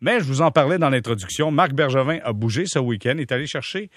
Mais 0.00 0.20
je 0.20 0.24
vous 0.24 0.42
en 0.42 0.50
parlais 0.50 0.78
dans 0.78 0.90
l'introduction. 0.90 1.50
Marc 1.50 1.72
Bergevin 1.72 2.18
a 2.24 2.32
bougé 2.32 2.64
ce 2.66 2.78
week-end, 2.78 3.16
est 3.18 3.32
allé 3.32 3.46
chercher 3.46 3.90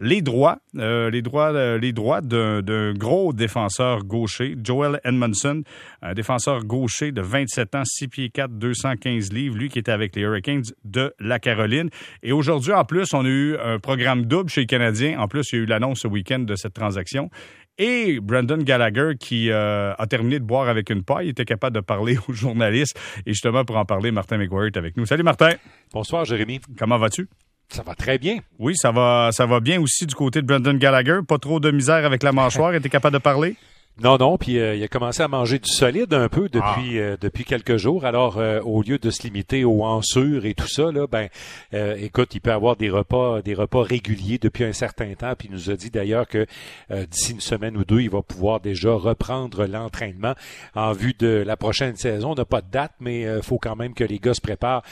les 0.00 0.22
droits, 0.22 0.58
euh, 0.76 1.10
les 1.10 1.22
droits, 1.22 1.52
euh, 1.52 1.78
les 1.78 1.92
droits 1.92 2.20
d'un 2.20 2.92
gros 2.94 3.32
défenseur 3.32 4.04
gaucher, 4.04 4.56
Joel 4.62 5.00
Edmondson, 5.04 5.62
un 6.02 6.14
défenseur 6.14 6.64
gaucher 6.64 7.12
de 7.12 7.20
27 7.20 7.74
ans, 7.74 7.82
6 7.84 8.08
pieds 8.08 8.30
4, 8.30 8.52
215 8.52 9.32
livres, 9.32 9.56
lui 9.56 9.68
qui 9.68 9.78
était 9.78 9.92
avec 9.92 10.16
les 10.16 10.22
Hurricanes 10.22 10.64
de 10.84 11.14
la 11.20 11.38
Caroline. 11.38 11.90
Et 12.22 12.32
aujourd'hui, 12.32 12.72
en 12.72 12.84
plus, 12.84 13.14
on 13.14 13.24
a 13.24 13.28
eu 13.28 13.56
un 13.56 13.78
programme 13.78 14.26
double 14.26 14.50
chez 14.50 14.62
les 14.62 14.66
Canadiens. 14.66 15.18
En 15.18 15.28
plus, 15.28 15.52
il 15.52 15.56
y 15.56 15.58
a 15.60 15.62
eu 15.62 15.66
l'annonce 15.66 16.00
ce 16.00 16.08
week-end 16.08 16.40
de 16.40 16.56
cette 16.56 16.74
transaction. 16.74 17.30
Et 17.76 18.20
Brandon 18.20 18.58
Gallagher, 18.58 19.12
qui 19.18 19.50
euh, 19.50 19.94
a 19.98 20.06
terminé 20.06 20.38
de 20.38 20.44
boire 20.44 20.68
avec 20.68 20.90
une 20.90 21.02
paille, 21.02 21.30
était 21.30 21.44
capable 21.44 21.74
de 21.74 21.80
parler 21.80 22.16
aux 22.28 22.32
journalistes. 22.32 22.96
Et 23.26 23.32
justement, 23.32 23.64
pour 23.64 23.76
en 23.76 23.84
parler, 23.84 24.12
Martin 24.12 24.38
McGuire 24.38 24.66
est 24.66 24.76
avec 24.76 24.96
nous. 24.96 25.06
Salut 25.06 25.24
Martin. 25.24 25.50
Bonsoir 25.92 26.24
Jérémy. 26.24 26.60
Comment 26.78 26.98
vas-tu? 26.98 27.28
Ça 27.68 27.82
va 27.82 27.94
très 27.94 28.18
bien. 28.18 28.38
Oui, 28.58 28.74
ça 28.76 28.92
va, 28.92 29.30
ça 29.32 29.46
va 29.46 29.58
bien 29.58 29.80
aussi 29.80 30.06
du 30.06 30.14
côté 30.14 30.40
de 30.40 30.46
Brandon 30.46 30.74
Gallagher. 30.74 31.20
Pas 31.26 31.38
trop 31.38 31.58
de 31.58 31.70
misère 31.72 32.04
avec 32.04 32.22
la 32.22 32.30
mâchoire. 32.30 32.74
était 32.74 32.88
capable 32.88 33.14
de 33.14 33.22
parler? 33.22 33.56
Non, 34.02 34.18
non, 34.18 34.38
puis 34.38 34.58
euh, 34.58 34.74
il 34.74 34.82
a 34.82 34.88
commencé 34.88 35.22
à 35.22 35.28
manger 35.28 35.60
du 35.60 35.70
solide 35.70 36.12
un 36.14 36.28
peu 36.28 36.48
depuis 36.48 36.98
ah. 36.98 37.00
euh, 37.00 37.16
depuis 37.20 37.44
quelques 37.44 37.76
jours. 37.76 38.04
Alors, 38.04 38.38
euh, 38.38 38.60
au 38.62 38.82
lieu 38.82 38.98
de 38.98 39.08
se 39.10 39.22
limiter 39.22 39.62
aux 39.62 39.84
ansures 39.84 40.46
et 40.46 40.54
tout 40.54 40.66
ça, 40.66 40.90
là, 40.90 41.06
ben, 41.06 41.28
écoute, 41.72 42.34
il 42.34 42.40
peut 42.40 42.50
avoir 42.50 42.74
des 42.74 42.90
repas 42.90 43.40
des 43.40 43.54
repas 43.54 43.82
réguliers 43.82 44.38
depuis 44.38 44.64
un 44.64 44.72
certain 44.72 45.14
temps. 45.14 45.34
Puis 45.38 45.46
il 45.48 45.54
nous 45.54 45.70
a 45.70 45.76
dit 45.76 45.90
d'ailleurs 45.90 46.26
que 46.26 46.44
d'ici 46.90 47.32
une 47.32 47.40
semaine 47.40 47.76
ou 47.76 47.84
deux, 47.84 48.00
il 48.00 48.10
va 48.10 48.22
pouvoir 48.22 48.58
déjà 48.58 48.92
reprendre 48.92 49.64
l'entraînement 49.66 50.34
en 50.74 50.92
vue 50.92 51.14
de 51.16 51.44
la 51.46 51.56
prochaine 51.56 51.94
saison. 51.94 52.32
On 52.32 52.34
n'a 52.34 52.44
pas 52.44 52.62
de 52.62 52.70
date, 52.70 52.92
mais 52.98 53.22
il 53.22 53.42
faut 53.42 53.58
quand 53.58 53.76
même 53.76 53.94
que 53.94 54.04
les 54.04 54.18
gars 54.18 54.34
se 54.34 54.40
préparent 54.40 54.82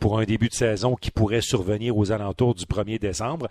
pour 0.00 0.18
un 0.18 0.24
début 0.24 0.48
de 0.48 0.54
saison 0.54 0.96
qui 0.96 1.10
pourrait 1.10 1.40
survenir 1.40 1.96
aux 1.96 2.10
alentours 2.10 2.54
du 2.54 2.64
1er 2.64 2.98
décembre. 2.98 3.48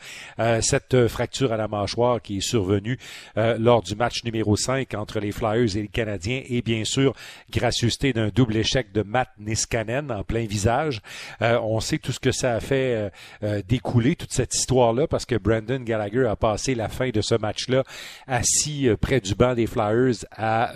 cette 0.61 1.07
fracture 1.07 1.53
à 1.53 1.57
la 1.57 1.67
mâchoire 1.67 2.21
qui 2.21 2.37
est 2.37 2.47
survenue 2.47 2.97
lors 3.35 3.81
du 3.81 3.95
match 3.95 4.23
numéro 4.23 4.55
5 4.55 4.88
entre 4.95 5.19
les 5.19 5.31
Flyers 5.31 5.75
et 5.75 5.81
les 5.81 5.87
Canadiens 5.87 6.41
et 6.47 6.61
bien 6.61 6.83
sûr 6.83 7.13
gracieuseté 7.51 8.13
d'un 8.13 8.29
double 8.29 8.57
échec 8.57 8.91
de 8.91 9.03
Matt 9.03 9.29
Niskanen 9.39 10.11
en 10.11 10.23
plein 10.23 10.45
visage. 10.45 11.01
Euh, 11.41 11.59
on 11.61 11.79
sait 11.79 11.97
tout 11.97 12.11
ce 12.11 12.19
que 12.19 12.31
ça 12.31 12.53
a 12.53 12.59
fait 12.59 12.95
euh, 12.95 13.09
euh, 13.43 13.61
découler 13.67 14.15
toute 14.15 14.33
cette 14.33 14.53
histoire-là 14.55 15.07
parce 15.07 15.25
que 15.25 15.35
Brandon 15.35 15.79
Gallagher 15.79 16.25
a 16.27 16.35
passé 16.35 16.75
la 16.75 16.89
fin 16.89 17.09
de 17.09 17.21
ce 17.21 17.35
match-là 17.35 17.83
assis 18.27 18.89
près 19.01 19.19
du 19.19 19.35
banc 19.35 19.53
des 19.53 19.67
Flyers 19.67 20.25
à, 20.35 20.73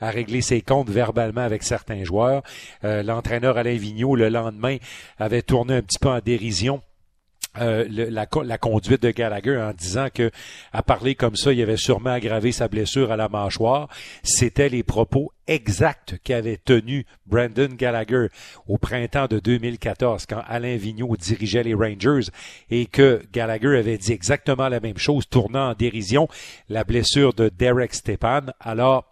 régler 0.00 0.40
ses 0.40 0.60
comptes 0.60 0.90
verbalement 0.90 1.40
avec 1.40 1.62
certains 1.62 2.04
joueurs. 2.04 2.42
L'entraîneur 2.82 3.58
Alain 3.58 3.76
Vigneault 3.76 4.16
le 4.16 4.28
lendemain 4.28 4.76
avait 5.18 5.42
tourné 5.42 5.74
un 5.74 5.82
petit 5.82 5.98
peu 5.98 6.08
en 6.08 6.20
dérision 6.20 6.82
euh, 7.60 7.86
la, 7.88 8.26
la, 8.44 8.58
conduite 8.58 9.02
de 9.02 9.10
Gallagher 9.10 9.56
en 9.56 9.72
disant 9.72 10.08
que 10.12 10.30
à 10.72 10.82
parler 10.82 11.14
comme 11.14 11.36
ça, 11.36 11.52
il 11.52 11.60
avait 11.62 11.76
sûrement 11.76 12.10
aggravé 12.10 12.52
sa 12.52 12.68
blessure 12.68 13.12
à 13.12 13.16
la 13.16 13.28
mâchoire. 13.28 13.88
C'était 14.22 14.68
les 14.68 14.82
propos 14.82 15.32
exacts 15.46 16.18
qu'avait 16.24 16.56
tenu 16.56 17.06
Brandon 17.26 17.68
Gallagher 17.76 18.28
au 18.66 18.78
printemps 18.78 19.26
de 19.26 19.38
2014 19.38 20.26
quand 20.26 20.42
Alain 20.46 20.76
Vigneault 20.76 21.16
dirigeait 21.16 21.62
les 21.62 21.74
Rangers 21.74 22.30
et 22.70 22.86
que 22.86 23.22
Gallagher 23.32 23.78
avait 23.78 23.98
dit 23.98 24.12
exactement 24.12 24.68
la 24.68 24.80
même 24.80 24.98
chose 24.98 25.28
tournant 25.28 25.70
en 25.70 25.74
dérision 25.74 26.28
la 26.68 26.84
blessure 26.84 27.32
de 27.32 27.48
Derek 27.48 27.94
Stepan. 27.94 28.46
Alors, 28.60 29.04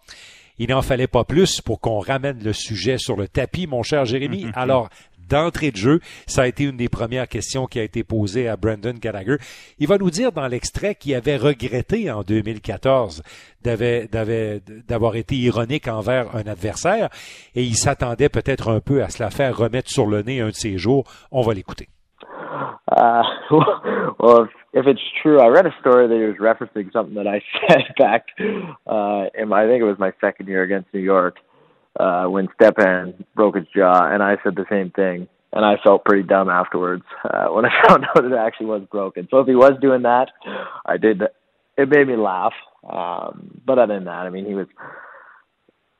il 0.57 0.69
n'en 0.69 0.81
fallait 0.81 1.07
pas 1.07 1.25
plus 1.25 1.59
pour 1.61 1.81
qu'on 1.81 1.99
ramène 1.99 2.41
le 2.41 2.53
sujet 2.53 2.97
sur 2.97 3.17
le 3.17 3.27
tapis, 3.27 3.67
mon 3.67 3.83
cher 3.83 4.05
Jérémy. 4.05 4.45
Alors, 4.53 4.89
d'entrée 5.29 5.71
de 5.71 5.77
jeu. 5.77 5.99
Ça 6.27 6.43
a 6.43 6.47
été 6.47 6.63
une 6.63 6.77
des 6.77 6.89
premières 6.89 7.27
questions 7.27 7.65
qui 7.65 7.79
a 7.79 7.83
été 7.83 8.03
posée 8.03 8.47
à 8.47 8.57
Brandon 8.57 8.93
Gallagher. 8.93 9.37
Il 9.79 9.87
va 9.87 9.97
nous 9.97 10.09
dire 10.09 10.31
dans 10.31 10.47
l'extrait 10.47 10.95
qu'il 10.95 11.15
avait 11.15 11.37
regretté 11.37 12.11
en 12.11 12.21
2014 12.21 13.23
d'avoir 13.63 15.15
été 15.15 15.35
ironique 15.35 15.87
envers 15.87 16.35
un 16.35 16.47
adversaire 16.47 17.09
et 17.55 17.63
il 17.63 17.75
s'attendait 17.75 18.29
peut-être 18.29 18.69
un 18.69 18.79
peu 18.79 19.03
à 19.03 19.09
se 19.09 19.23
la 19.23 19.29
faire 19.29 19.57
remettre 19.57 19.89
sur 19.89 20.05
le 20.05 20.21
nez 20.21 20.41
un 20.41 20.49
de 20.49 20.53
ces 20.53 20.77
jours. 20.77 21.05
On 21.31 21.41
va 21.41 21.53
l'écouter. 21.53 21.89
Uh, 31.99 32.25
when 32.25 32.47
Stepan 32.55 33.25
broke 33.35 33.55
his 33.55 33.65
jaw, 33.75 34.11
and 34.11 34.21
I 34.21 34.37
said 34.43 34.55
the 34.55 34.65
same 34.69 34.91
thing. 34.91 35.27
And 35.53 35.63
I 35.63 35.75
felt 35.81 36.03
pretty 36.03 36.23
dumb 36.23 36.49
afterwards 36.49 37.03
uh, 37.23 37.47
when 37.47 37.65
I 37.65 37.69
found 37.87 38.05
out 38.05 38.15
that 38.15 38.25
it 38.25 38.37
actually 38.37 38.67
was 38.67 38.83
broken. 38.91 39.27
So 39.31 39.39
if 39.39 39.47
he 39.47 39.55
was 39.55 39.73
doing 39.81 40.03
that, 40.03 40.29
I 40.85 40.97
did. 40.97 41.21
It 41.77 41.89
made 41.89 42.07
me 42.07 42.15
laugh. 42.15 42.53
Um, 42.89 43.61
but 43.65 43.79
other 43.79 43.95
than 43.95 44.05
that, 44.05 44.25
I 44.25 44.29
mean, 44.29 44.45
he 44.45 44.53
was. 44.53 44.67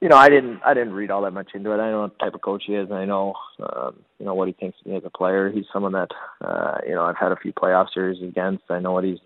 You 0.01 0.09
know, 0.09 0.17
I 0.17 0.27
didn't. 0.27 0.59
I 0.65 0.73
didn't 0.73 0.93
read 0.93 1.09
all 1.09 1.21
that 1.21 1.31
much 1.31 1.51
into 1.55 1.71
it. 1.71 1.79
I 1.79 1.89
know 1.89 2.01
what 2.01 2.19
type 2.19 2.35
of 2.35 2.41
coach 2.41 2.63
he 2.67 2.75
is, 2.75 2.89
and 2.89 2.99
I 2.99 3.05
know, 3.05 3.33
um, 3.61 3.95
you 4.19 4.25
know, 4.25 4.35
what 4.35 4.49
he 4.49 4.53
thinks 4.53 4.77
of 4.81 4.91
me 4.91 4.97
as 4.97 5.03
a 5.05 5.09
player. 5.09 5.49
He's 5.49 5.65
someone 5.71 5.93
that, 5.93 6.09
uh, 6.41 6.79
you 6.85 6.93
know, 6.93 7.03
I've 7.03 7.17
had 7.17 7.31
a 7.31 7.37
few 7.37 7.53
playoff 7.53 7.87
series 7.93 8.21
against. 8.21 8.65
I 8.69 8.79
know 8.79 8.91
what 8.91 9.05
he's, 9.05 9.19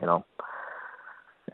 you 0.00 0.06
know, 0.06 0.24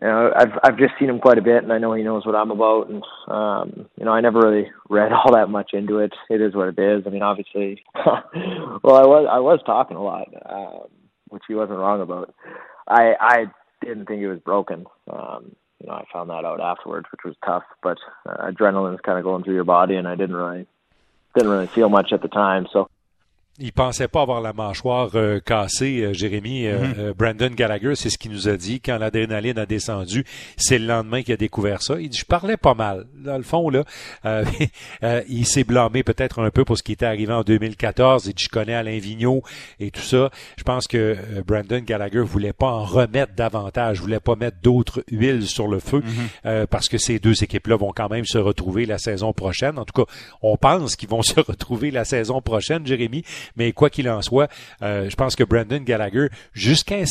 you 0.01 0.07
know, 0.07 0.33
I've 0.35 0.59
I've 0.65 0.79
just 0.79 0.95
seen 0.99 1.11
him 1.11 1.19
quite 1.19 1.39
a 1.39 1.43
bit, 1.43 1.63
and 1.63 1.73
I 1.73 1.79
know 1.79 1.93
he 1.93 2.03
knows 2.03 2.25
what 2.25 2.35
I'm 2.35 2.51
about. 2.51 2.89
And 2.89 3.05
um, 3.29 3.89
you 3.99 4.05
know, 4.05 4.13
I 4.13 4.21
never 4.21 4.41
really 4.41 4.71
read 4.89 5.13
all 5.13 5.33
that 5.33 5.51
much 5.51 5.71
into 5.73 5.99
it. 5.99 6.13
It 6.31 6.41
is 6.41 6.55
what 6.55 6.69
it 6.69 6.79
is. 6.79 7.05
I 7.07 7.11
mean, 7.11 7.23
obviously, 7.23 7.83
well, 7.95 8.97
I 8.97 9.07
was 9.07 9.29
I 9.31 9.39
was 9.41 9.61
talking 9.65 9.97
a 9.97 10.03
lot, 10.03 10.29
um, 10.47 10.89
which 11.29 11.43
he 11.47 11.55
wasn't 11.55 11.79
wrong 11.79 12.01
about. 12.01 12.35
I 12.89 13.15
I 13.21 13.47
didn't 13.81 14.07
think 14.07 14.23
it 14.23 14.29
was 14.29 14.41
broken. 14.41 14.87
Um, 15.11 15.55
you 15.81 15.89
know, 15.89 15.95
I 15.95 16.05
found 16.13 16.31
that 16.31 16.45
out 16.45 16.61
afterwards, 16.61 17.07
which 17.13 17.25
was 17.25 17.35
tough. 17.45 17.65
But 17.83 17.99
uh, 18.27 18.51
adrenaline's 18.51 19.01
kind 19.01 19.19
of 19.19 19.25
going 19.25 19.45
through 19.45 19.55
your 19.55 19.65
body, 19.65 19.97
and 19.97 20.09
I 20.09 20.15
didn't 20.15 20.37
really 20.37 20.67
didn't 21.35 21.51
really 21.51 21.67
feel 21.67 21.89
much 21.89 22.13
at 22.13 22.23
the 22.23 22.29
time. 22.29 22.67
So 22.73 22.89
il 23.59 23.73
pensait 23.73 24.09
pas 24.09 24.23
avoir 24.23 24.41
la 24.41 24.55
mâchoire 24.55 25.11
euh, 25.15 25.39
cassée, 25.39 26.01
euh, 26.01 26.15
Jérémy. 26.15 26.67
Euh, 26.67 26.79
mhm. 26.79 27.13
Brandon 27.13 27.51
Gallagher, 27.55 27.95
c'est 27.97 28.09
ce 28.09 28.17
qu'il 28.17 28.33
nous 28.33 28.49
a 28.49 28.57
dit 28.57 28.81
quand 28.81 28.97
l'adrénaline 28.97 29.59
a 29.59 29.67
descendu. 29.67 30.25
C'est 30.57 30.79
le 30.79 30.87
lendemain 30.87 31.23
qu'il 31.23 31.35
a 31.35 31.37
découvert 31.37 31.83
ça. 31.83 32.01
Il 32.01 32.09
dit, 32.09 32.19
je 32.19 32.25
parlais 32.25 32.57
pas 32.57 32.73
mal. 32.73 33.07
Dans 33.15 33.37
le 33.37 33.43
fond, 33.43 33.69
là, 33.69 33.85
il 35.29 35.47
s'est 35.47 35.65
blâmé 35.65 36.03
peut-être 36.03 36.43
un 36.43 36.51
peu 36.51 36.65
pour 36.65 36.79
ce 36.79 36.83
qui 36.83 36.93
était 36.93 37.05
arrivé 37.05 37.33
en 37.33 37.43
2014. 37.43 38.25
Il 38.27 38.35
dit, 38.35 38.45
je 38.45 38.49
connais 38.49 38.75
Alain 38.75 38.99
Vigneault 38.99 39.43
et 39.81 39.91
tout 39.91 40.01
ça. 40.01 40.31
Je 40.57 40.63
pense 40.63 40.87
que 40.87 41.17
Brandon 41.47 41.81
Gallagher 41.81 42.21
voulait 42.21 42.55
pas 42.55 42.71
en 42.71 42.85
remettre 42.85 43.35
davantage, 43.35 44.01
voulait 44.01 44.21
pas 44.21 44.35
mettre 44.35 44.57
d'autres 44.63 45.05
huiles 45.11 45.47
sur 45.47 45.69
le 45.69 45.79
feu 45.79 46.03
mhm. 46.45 46.67
parce 46.67 46.89
que 46.89 46.99
ces 46.99 47.19
deux 47.19 47.45
équipes-là 47.45 47.77
vont 47.77 47.93
quand 47.95 48.09
même 48.09 48.25
se 48.25 48.39
retrouver 48.39 48.87
la 48.87 48.99
saison 48.99 49.33
prochaine. 49.33 49.79
En 49.79 49.85
tout 49.85 50.05
cas, 50.05 50.11
on 50.41 50.57
pense 50.57 50.97
qu'ils 50.97 51.11
vont 51.11 51.23
se 51.23 51.39
retrouver 51.39 51.91
la 51.91 52.05
saison 52.05 52.41
prochaine, 52.41 52.87
Jérémy. 52.87 53.25
Mais 53.57 53.73
quoi 53.73 53.91
qu'il 53.91 54.09
en 54.09 54.23
soit, 54.23 54.51
euh, 54.83 55.09
je 55.09 55.17
pense 55.17 55.37
que 55.37 55.45
Brandon 55.45 55.83
Gallagher, 55.83 56.29
jusqu'à 56.53 56.97
un, 56.97 57.05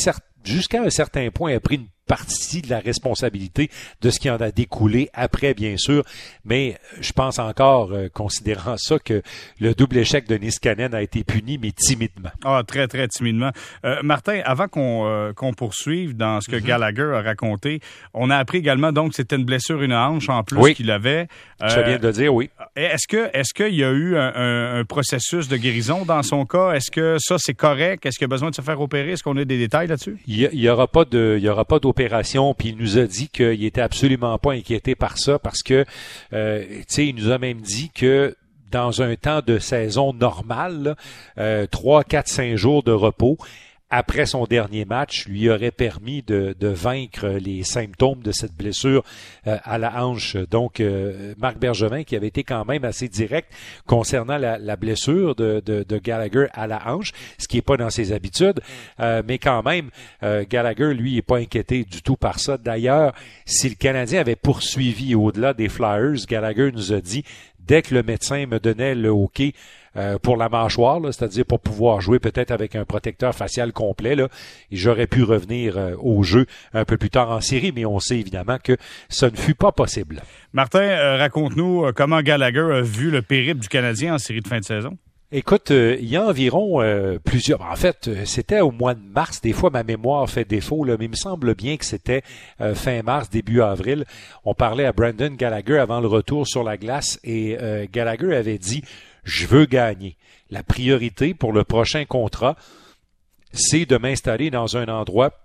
jusqu'à 0.44 0.82
un 0.82 0.90
certain 0.90 1.30
point, 1.30 1.54
a 1.54 1.60
pris 1.60 1.76
une 1.76 1.88
partie 2.06 2.62
de 2.62 2.70
la 2.70 2.80
responsabilité 2.80 3.70
de 4.00 4.10
ce 4.10 4.18
qui 4.18 4.30
en 4.30 4.36
a 4.36 4.50
découlé 4.50 5.08
après, 5.14 5.54
bien 5.54 5.76
sûr. 5.76 6.04
Mais 6.44 6.76
je 7.00 7.12
pense 7.12 7.38
encore, 7.38 7.92
euh, 7.92 8.08
considérant 8.12 8.76
ça, 8.76 8.98
que 8.98 9.22
le 9.60 9.74
double 9.74 9.98
échec 9.98 10.28
de 10.28 10.36
Niskanen 10.36 10.94
a 10.94 11.02
été 11.02 11.24
puni, 11.24 11.58
mais 11.58 11.72
timidement. 11.72 12.30
Ah, 12.44 12.62
très, 12.66 12.88
très 12.88 13.08
timidement. 13.08 13.50
Euh, 13.84 14.00
Martin, 14.02 14.40
avant 14.44 14.68
qu'on 14.68 15.06
euh, 15.06 15.32
poursuive 15.56 16.16
dans 16.16 16.40
ce 16.40 16.50
que 16.50 16.56
mhm. 16.56 16.62
Gallagher 16.62 17.12
a 17.14 17.22
raconté, 17.22 17.80
on 18.14 18.30
a 18.30 18.36
appris 18.36 18.58
également 18.58 18.92
donc 18.92 19.10
que 19.10 19.16
c'était 19.16 19.36
une 19.36 19.44
blessure 19.44 19.82
une 19.82 19.94
hanche 19.94 20.28
en 20.28 20.42
plus 20.42 20.74
qu'il 20.74 20.90
avait. 20.90 21.28
Je 21.60 21.80
viens 21.80 21.98
de 21.98 22.06
le 22.06 22.12
dire, 22.12 22.34
oui. 22.34 22.50
Est-ce 22.74 23.06
que 23.06 23.30
est-ce 23.32 23.54
qu'il 23.54 23.74
y 23.74 23.84
a 23.84 23.90
eu 23.90 24.16
un, 24.16 24.80
un, 24.80 24.84
processus 24.84 25.48
de 25.48 25.56
guérison 25.56 26.04
dans 26.04 26.22
son 26.22 26.44
cas? 26.44 26.72
Est-ce 26.72 26.90
que 26.90 27.16
ça, 27.20 27.36
c'est 27.38 27.54
correct? 27.54 28.04
Est-ce 28.04 28.18
qu'il 28.18 28.24
a 28.24 28.28
besoin 28.28 28.50
de 28.50 28.54
se 28.54 28.62
faire 28.62 28.80
opérer? 28.80 29.12
Est-ce 29.12 29.22
qu'on 29.22 29.36
a 29.36 29.44
des 29.44 29.58
détails 29.58 29.86
là-dessus? 29.86 30.16
Il 30.26 30.50
n'y 30.52 30.68
aura 30.68 30.88
pas 30.88 31.04
de, 31.04 31.36
il 31.38 31.44
y 31.44 31.48
aura 31.48 31.64
pas 31.64 31.78
puis 31.92 32.70
il 32.70 32.76
nous 32.76 32.98
a 32.98 33.06
dit 33.06 33.28
qu'il 33.28 33.64
était 33.64 33.80
absolument 33.80 34.38
pas 34.38 34.52
inquiété 34.52 34.94
par 34.94 35.18
ça 35.18 35.38
parce 35.38 35.62
que, 35.62 35.84
euh, 36.32 36.64
tu 36.66 36.84
sais, 36.88 37.06
il 37.06 37.14
nous 37.14 37.30
a 37.30 37.38
même 37.38 37.60
dit 37.60 37.90
que 37.94 38.36
dans 38.70 39.02
un 39.02 39.14
temps 39.16 39.40
de 39.46 39.58
saison 39.58 40.12
normal, 40.12 40.96
euh, 41.38 41.66
3, 41.70 42.04
4, 42.04 42.28
5 42.28 42.56
jours 42.56 42.82
de 42.82 42.92
repos, 42.92 43.36
après 43.92 44.24
son 44.24 44.46
dernier 44.46 44.86
match 44.86 45.26
lui 45.28 45.50
aurait 45.50 45.70
permis 45.70 46.22
de, 46.22 46.56
vaincre 46.60 47.28
les 47.28 47.62
symptômes 47.62 48.22
de 48.22 48.32
cette 48.32 48.54
blessure 48.54 49.04
euh, 49.46 49.58
à 49.62 49.76
la 49.76 50.02
hanche. 50.02 50.36
Donc, 50.50 50.80
euh, 50.80 51.34
Marc 51.36 51.58
Bergevin, 51.58 52.02
qui 52.02 52.16
avait 52.16 52.28
été 52.28 52.42
quand 52.42 52.64
même 52.64 52.84
assez 52.84 53.08
direct 53.08 53.52
concernant 53.86 54.38
la, 54.38 54.76
blessure 54.76 55.34
de, 55.34 55.98
Gallagher 55.98 56.46
à 56.54 56.66
la 56.66 56.88
hanche, 56.88 57.12
ce 57.36 57.46
qui 57.46 57.56
n'est 57.56 57.62
pas 57.62 57.76
dans 57.76 57.90
ses 57.90 58.12
habitudes, 58.12 58.60
euh, 58.98 59.22
mais 59.28 59.36
quand 59.38 59.62
même, 59.62 59.90
Gallagher, 60.22 60.94
lui, 60.94 61.18
est 61.18 61.22
pas 61.22 61.36
inquiété 61.36 61.84
du 61.84 62.00
tout 62.00 62.16
par 62.16 62.40
ça. 62.40 62.56
D'ailleurs, 62.56 63.12
si 63.44 63.68
le 63.68 63.74
Canadien 63.74 64.20
avait 64.20 64.36
poursuivi 64.36 65.14
au-delà 65.14 65.52
des 65.52 65.68
Flyers, 65.68 66.24
Gallagher 66.26 66.72
nous 66.72 66.94
a 66.94 67.00
dit 67.02 67.24
dès 67.58 67.82
que 67.82 67.94
le 67.94 68.02
médecin 68.02 68.46
me 68.46 68.58
donnait 68.58 68.94
le 68.94 69.10
hockey 69.10 69.52
euh, 69.96 70.18
pour 70.18 70.38
la 70.38 70.48
mâchoire, 70.48 71.00
c'est-à-dire 71.04 71.44
pour 71.44 71.60
pouvoir 71.60 72.00
jouer 72.00 72.18
peut-être 72.18 72.50
avec 72.50 72.76
un 72.76 72.86
protecteur 72.86 73.34
facial 73.34 73.72
complet, 73.72 74.14
là, 74.14 74.28
j'aurais 74.70 75.06
pu 75.06 75.22
revenir 75.22 75.76
euh, 75.76 75.94
au 76.00 76.22
jeu 76.22 76.46
un 76.72 76.86
peu 76.86 76.96
plus 76.96 77.10
tard 77.10 77.30
en 77.30 77.42
série, 77.42 77.72
mais 77.76 77.84
on 77.84 77.98
sait 77.98 78.18
évidemment 78.18 78.56
que 78.62 78.78
ça 79.10 79.28
ne 79.28 79.36
fut 79.36 79.54
pas 79.54 79.70
possible. 79.70 80.22
Martin, 80.54 80.80
euh, 80.80 81.18
raconte-nous 81.18 81.92
comment 81.94 82.22
Gallagher 82.22 82.68
a 82.72 82.80
vu 82.80 83.10
le 83.10 83.20
périple 83.20 83.60
du 83.60 83.68
Canadien 83.68 84.14
en 84.14 84.18
série 84.18 84.40
de 84.40 84.48
fin 84.48 84.60
de 84.60 84.64
saison. 84.64 84.96
Écoute, 85.30 85.70
il 85.70 86.04
y 86.04 86.16
a 86.16 86.26
environ 86.26 86.82
plusieurs. 87.24 87.62
En 87.62 87.74
fait, 87.74 88.10
c'était 88.26 88.60
au 88.60 88.70
mois 88.70 88.92
de 88.92 89.00
mars. 89.00 89.40
Des 89.40 89.54
fois, 89.54 89.70
ma 89.70 89.82
mémoire 89.82 90.28
fait 90.28 90.44
défaut, 90.46 90.84
là, 90.84 90.96
mais 90.98 91.06
il 91.06 91.10
me 91.10 91.16
semble 91.16 91.54
bien 91.54 91.78
que 91.78 91.86
c'était 91.86 92.20
fin 92.74 93.02
mars, 93.02 93.30
début 93.30 93.62
avril. 93.62 94.04
On 94.44 94.52
parlait 94.52 94.84
à 94.84 94.92
Brandon 94.92 95.32
Gallagher 95.34 95.78
avant 95.78 96.00
le 96.00 96.06
retour 96.06 96.46
sur 96.46 96.62
la 96.62 96.76
glace 96.76 97.18
et 97.24 97.56
Gallagher 97.90 98.36
avait 98.36 98.58
dit 98.58 98.82
je 99.24 99.46
veux 99.46 99.66
gagner. 99.66 100.16
La 100.50 100.62
priorité 100.62 101.34
pour 101.34 101.52
le 101.52 101.64
prochain 101.64 102.04
contrat, 102.04 102.56
c'est 103.52 103.86
de 103.86 103.96
m'installer 103.96 104.50
dans 104.50 104.76
un 104.76 104.86
endroit 104.88 105.41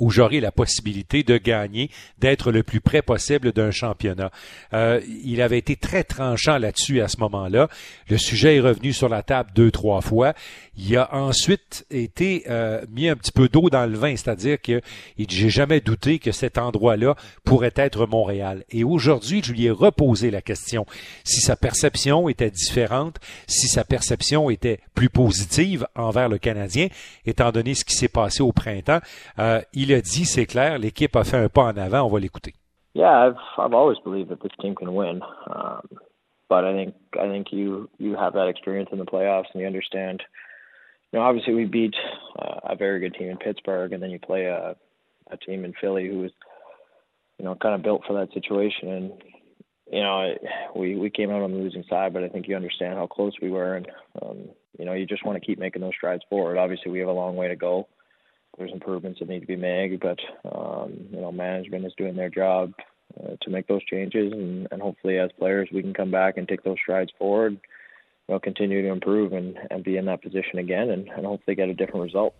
où 0.00 0.10
j'aurai 0.10 0.40
la 0.40 0.50
possibilité 0.50 1.22
de 1.22 1.38
gagner, 1.38 1.90
d'être 2.18 2.50
le 2.50 2.62
plus 2.62 2.80
près 2.80 3.02
possible 3.02 3.52
d'un 3.52 3.70
championnat. 3.70 4.30
Euh, 4.72 5.00
il 5.24 5.40
avait 5.40 5.58
été 5.58 5.76
très 5.76 6.02
tranchant 6.02 6.58
là-dessus 6.58 7.00
à 7.00 7.08
ce 7.08 7.18
moment-là. 7.20 7.68
Le 8.08 8.18
sujet 8.18 8.56
est 8.56 8.60
revenu 8.60 8.92
sur 8.92 9.08
la 9.08 9.22
table 9.22 9.50
deux, 9.54 9.70
trois 9.70 10.00
fois. 10.00 10.34
Il 10.76 10.96
a 10.96 11.14
ensuite 11.14 11.86
été 11.90 12.44
euh, 12.48 12.82
mis 12.90 13.08
un 13.08 13.16
petit 13.16 13.30
peu 13.30 13.48
d'eau 13.48 13.70
dans 13.70 13.86
le 13.86 13.96
vin, 13.96 14.16
c'est-à-dire 14.16 14.60
que 14.60 14.80
j'ai 15.16 15.50
jamais 15.50 15.80
douté 15.80 16.18
que 16.18 16.32
cet 16.32 16.58
endroit-là 16.58 17.14
pourrait 17.44 17.72
être 17.76 18.06
Montréal. 18.06 18.64
Et 18.70 18.82
aujourd'hui, 18.82 19.42
je 19.44 19.52
lui 19.52 19.66
ai 19.66 19.70
reposé 19.70 20.30
la 20.30 20.42
question 20.42 20.86
si 21.22 21.40
sa 21.40 21.54
perception 21.54 22.28
était 22.28 22.50
différente, 22.50 23.18
si 23.46 23.68
sa 23.68 23.84
perception 23.84 24.50
était 24.50 24.80
plus 24.94 25.08
positive 25.08 25.86
envers 25.94 26.28
le 26.28 26.38
Canadien, 26.38 26.88
étant 27.26 27.52
donné 27.52 27.74
ce 27.74 27.84
qui 27.84 27.94
s'est 27.94 28.08
passé 28.08 28.42
au 28.42 28.52
printemps. 28.52 29.00
Euh, 29.38 29.60
il 29.74 29.92
a 29.92 30.00
dit, 30.00 30.24
c'est 30.24 30.46
clair, 30.46 30.78
l'équipe 30.78 31.14
a 31.16 31.24
fait 31.24 31.36
un 31.36 31.48
pas 31.48 31.64
en 31.64 31.76
avant. 31.76 32.02
On 32.02 32.08
va 32.08 32.20
l'écouter. 32.20 32.54
Yeah, 32.94 33.26
I've 33.26 33.36
I've 33.58 33.74
always 33.74 33.98
believed 34.04 34.30
that 34.30 34.40
this 34.40 34.52
team 34.60 34.74
can 34.74 34.94
win, 34.94 35.20
um, 35.48 35.82
but 36.48 36.64
I 36.64 36.72
think 36.72 36.94
I 37.18 37.28
think 37.28 37.52
you 37.52 37.88
you 37.98 38.14
have 38.14 38.34
that 38.34 38.48
experience 38.48 38.90
in 38.92 38.98
the 38.98 39.04
playoffs 39.04 39.50
and 39.52 39.60
you 39.60 39.66
understand. 39.66 40.22
you 41.14 41.20
know, 41.20 41.26
obviously 41.26 41.54
we 41.54 41.64
beat 41.64 41.94
uh, 42.40 42.58
a 42.64 42.74
very 42.74 42.98
good 42.98 43.14
team 43.14 43.28
in 43.28 43.36
Pittsburgh, 43.36 43.92
and 43.92 44.02
then 44.02 44.10
you 44.10 44.18
play 44.18 44.46
a, 44.46 44.74
a 45.30 45.36
team 45.36 45.64
in 45.64 45.72
Philly 45.80 46.08
who 46.08 46.18
was, 46.18 46.32
you 47.38 47.44
know, 47.44 47.54
kind 47.54 47.76
of 47.76 47.82
built 47.82 48.02
for 48.04 48.14
that 48.14 48.32
situation. 48.34 48.88
And 48.88 49.12
you 49.92 50.02
know, 50.02 50.34
we 50.74 50.96
we 50.96 51.10
came 51.10 51.30
out 51.30 51.42
on 51.42 51.52
the 51.52 51.58
losing 51.58 51.84
side, 51.88 52.12
but 52.12 52.24
I 52.24 52.28
think 52.28 52.48
you 52.48 52.56
understand 52.56 52.94
how 52.94 53.06
close 53.06 53.32
we 53.40 53.48
were, 53.48 53.76
and 53.76 53.86
um, 54.22 54.48
you 54.76 54.84
know, 54.84 54.92
you 54.92 55.06
just 55.06 55.24
want 55.24 55.40
to 55.40 55.46
keep 55.46 55.56
making 55.56 55.82
those 55.82 55.92
strides 55.96 56.24
forward. 56.28 56.58
Obviously, 56.58 56.90
we 56.90 56.98
have 56.98 57.08
a 57.08 57.12
long 57.12 57.36
way 57.36 57.46
to 57.46 57.54
go. 57.54 57.86
There's 58.58 58.72
improvements 58.72 59.18
that 59.18 59.28
need 59.28 59.40
to 59.40 59.46
be 59.46 59.56
made, 59.56 60.00
but 60.00 60.18
um, 60.44 61.08
you 61.10 61.20
know, 61.20 61.32
management 61.32 61.86
is 61.86 61.92
doing 61.96 62.16
their 62.16 62.30
job 62.30 62.72
uh, 63.20 63.36
to 63.42 63.50
make 63.50 63.66
those 63.66 63.84
changes, 63.84 64.32
and, 64.32 64.68
and 64.70 64.80
hopefully, 64.80 65.18
as 65.18 65.30
players, 65.38 65.68
we 65.72 65.82
can 65.82 65.94
come 65.94 66.10
back 66.10 66.36
and 66.36 66.46
take 66.46 66.62
those 66.62 66.78
strides 66.82 67.12
forward 67.18 67.58
you 68.28 68.34
know, 68.34 68.38
continue 68.38 68.82
to 68.82 68.88
improve 68.88 69.32
and, 69.32 69.58
and 69.70 69.84
be 69.84 69.96
in 69.96 70.06
that 70.06 70.22
position 70.22 70.58
again 70.58 70.90
and, 70.90 71.08
and 71.08 71.26
hopefully 71.26 71.54
get 71.54 71.68
a 71.68 71.74
different 71.74 72.02
result. 72.02 72.34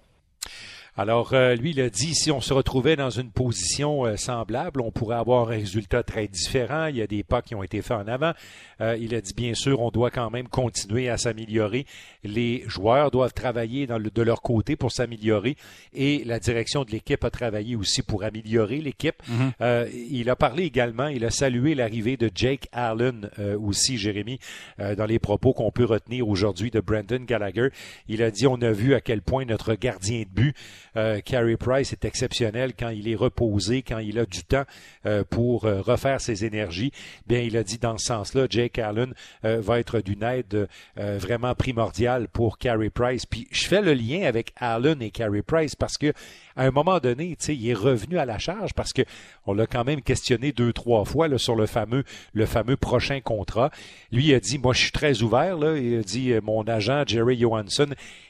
Alors, 0.96 1.32
euh, 1.32 1.56
lui, 1.56 1.70
il 1.70 1.80
a 1.80 1.90
dit, 1.90 2.14
si 2.14 2.30
on 2.30 2.40
se 2.40 2.54
retrouvait 2.54 2.94
dans 2.94 3.10
une 3.10 3.30
position 3.30 4.06
euh, 4.06 4.16
semblable, 4.16 4.80
on 4.80 4.92
pourrait 4.92 5.16
avoir 5.16 5.48
un 5.48 5.50
résultat 5.50 6.04
très 6.04 6.28
différent. 6.28 6.86
Il 6.86 6.96
y 6.96 7.02
a 7.02 7.08
des 7.08 7.24
pas 7.24 7.42
qui 7.42 7.56
ont 7.56 7.64
été 7.64 7.82
faits 7.82 7.96
en 7.96 8.06
avant. 8.06 8.32
Euh, 8.80 8.96
il 9.00 9.12
a 9.16 9.20
dit, 9.20 9.34
bien 9.34 9.54
sûr, 9.54 9.80
on 9.80 9.90
doit 9.90 10.12
quand 10.12 10.30
même 10.30 10.46
continuer 10.46 11.08
à 11.08 11.18
s'améliorer. 11.18 11.84
Les 12.22 12.62
joueurs 12.68 13.10
doivent 13.10 13.32
travailler 13.32 13.88
dans 13.88 13.98
le, 13.98 14.08
de 14.08 14.22
leur 14.22 14.40
côté 14.40 14.76
pour 14.76 14.92
s'améliorer 14.92 15.56
et 15.92 16.22
la 16.24 16.38
direction 16.38 16.84
de 16.84 16.92
l'équipe 16.92 17.24
a 17.24 17.30
travaillé 17.30 17.74
aussi 17.74 18.02
pour 18.02 18.22
améliorer 18.22 18.78
l'équipe. 18.78 19.20
Mm-hmm. 19.28 19.88
il 20.10 20.30
a 20.30 20.36
parlé 20.36 20.64
également, 20.64 21.08
il 21.08 21.24
a 21.24 21.30
salué 21.30 21.74
l'arrivée 21.74 22.16
de 22.16 22.30
Jake 22.34 22.68
Allen 22.72 23.30
aussi, 23.60 23.98
Jérémy, 23.98 24.38
dans 24.78 25.06
les 25.06 25.18
propos 25.18 25.52
qu'on 25.52 25.70
peut 25.70 25.84
retenir 25.84 26.28
aujourd'hui 26.28 26.70
de 26.70 26.80
Brandon 26.80 27.22
Gallagher. 27.24 27.68
Il 28.08 28.22
a 28.22 28.30
dit, 28.30 28.46
on 28.46 28.60
a 28.62 28.72
vu 28.72 28.94
à 28.94 29.00
quel 29.00 29.22
point 29.22 29.44
notre 29.44 29.74
gardien 29.74 30.20
de 30.20 30.28
but 30.28 30.56
euh, 30.96 31.56
Price 31.58 31.92
est 31.92 32.04
exceptionnel 32.04 32.72
quand 32.78 32.90
il 32.90 33.08
est 33.08 33.14
reposé, 33.14 33.82
quand 33.82 33.98
il 33.98 34.18
a 34.18 34.26
du 34.26 34.44
temps 34.44 34.64
euh, 35.06 35.24
pour 35.28 35.64
euh, 35.64 35.80
refaire 35.80 36.20
ses 36.20 36.44
énergies. 36.44 36.92
Bien, 37.26 37.40
il 37.40 37.56
a 37.56 37.62
dit 37.62 37.78
dans 37.78 37.98
ce 37.98 38.06
sens-là, 38.06 38.46
Jake 38.48 38.78
Allen 38.78 39.14
va 39.42 39.78
être 39.78 40.00
d'une 40.00 40.22
aide 40.22 40.68
vraiment 40.96 41.54
primordiale 41.54 42.28
pour 42.28 42.58
Carey 42.58 42.90
Price. 42.90 43.26
Puis 43.26 43.46
je 43.50 43.66
fais 43.66 43.82
le 43.82 43.94
lien 43.94 44.22
avec 44.22 44.52
Allen 44.56 45.00
et 45.02 45.10
Carey 45.10 45.42
Price 45.42 45.74
parce 45.74 45.96
que 45.96 46.12
à 46.56 46.64
un 46.64 46.70
moment 46.70 46.98
donné, 47.00 47.36
il 47.48 47.68
est 47.68 47.74
revenu 47.74 48.18
à 48.18 48.24
la 48.24 48.38
charge 48.38 48.74
parce 48.74 48.92
que 48.92 49.02
on 49.46 49.54
l'a 49.54 49.66
quand 49.66 49.84
même 49.84 50.00
questionné 50.00 50.52
deux, 50.52 50.72
trois 50.72 51.04
fois 51.04 51.28
là, 51.28 51.38
sur 51.38 51.56
le 51.56 51.66
fameux, 51.66 52.04
le 52.32 52.46
fameux 52.46 52.76
prochain 52.76 53.20
contrat. 53.20 53.70
Lui 54.12 54.32
a 54.34 54.40
dit, 54.40 54.58
moi, 54.58 54.72
je 54.72 54.82
suis 54.82 54.92
très 54.92 55.22
ouvert. 55.22 55.58
Là. 55.58 55.76
Il 55.76 55.98
a 55.98 56.02
dit, 56.02 56.32
euh, 56.32 56.40
mon 56.42 56.62
agent 56.62 57.04
Jerry 57.06 57.38
Johansson 57.38 57.88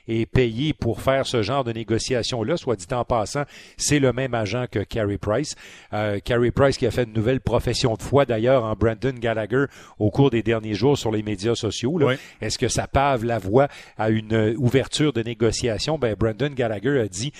est 0.08 0.26
payé 0.26 0.72
pour 0.72 1.00
faire 1.00 1.26
ce 1.26 1.42
genre 1.42 1.64
de 1.64 1.72
négociation-là. 1.72 2.56
Soit 2.56 2.76
dit 2.76 2.92
en 2.92 3.04
passant, 3.04 3.44
c'est 3.76 3.98
le 3.98 4.12
même 4.12 4.34
agent 4.34 4.66
que 4.70 4.80
Carey 4.80 5.18
Price. 5.18 5.54
Euh, 5.92 6.18
Carey 6.20 6.50
Price 6.50 6.78
qui 6.78 6.86
a 6.86 6.90
fait 6.90 7.04
une 7.04 7.12
nouvelle 7.12 7.40
profession 7.40 7.94
de 7.94 8.02
foi 8.02 8.24
d'ailleurs 8.24 8.64
en 8.64 8.74
Brandon 8.74 9.14
Gallagher 9.18 9.66
au 9.98 10.10
cours 10.10 10.30
des 10.30 10.42
derniers 10.42 10.74
jours 10.74 10.98
sur 10.98 11.10
les 11.10 11.22
médias 11.22 11.54
sociaux. 11.54 12.00
Est-ce 12.40 12.58
que 12.58 12.68
ça 12.68 12.86
pave 12.86 13.24
la 13.24 13.38
voie 13.38 13.68
à 13.96 14.10
une 14.10 14.54
ouverture 14.58 15.12
de 15.12 15.22
négociation? 15.22 15.98
Ben, 15.98 16.14
Brandon 16.18 16.50
Gallagher 16.54 17.00
a 17.00 17.08
dit 17.08 17.32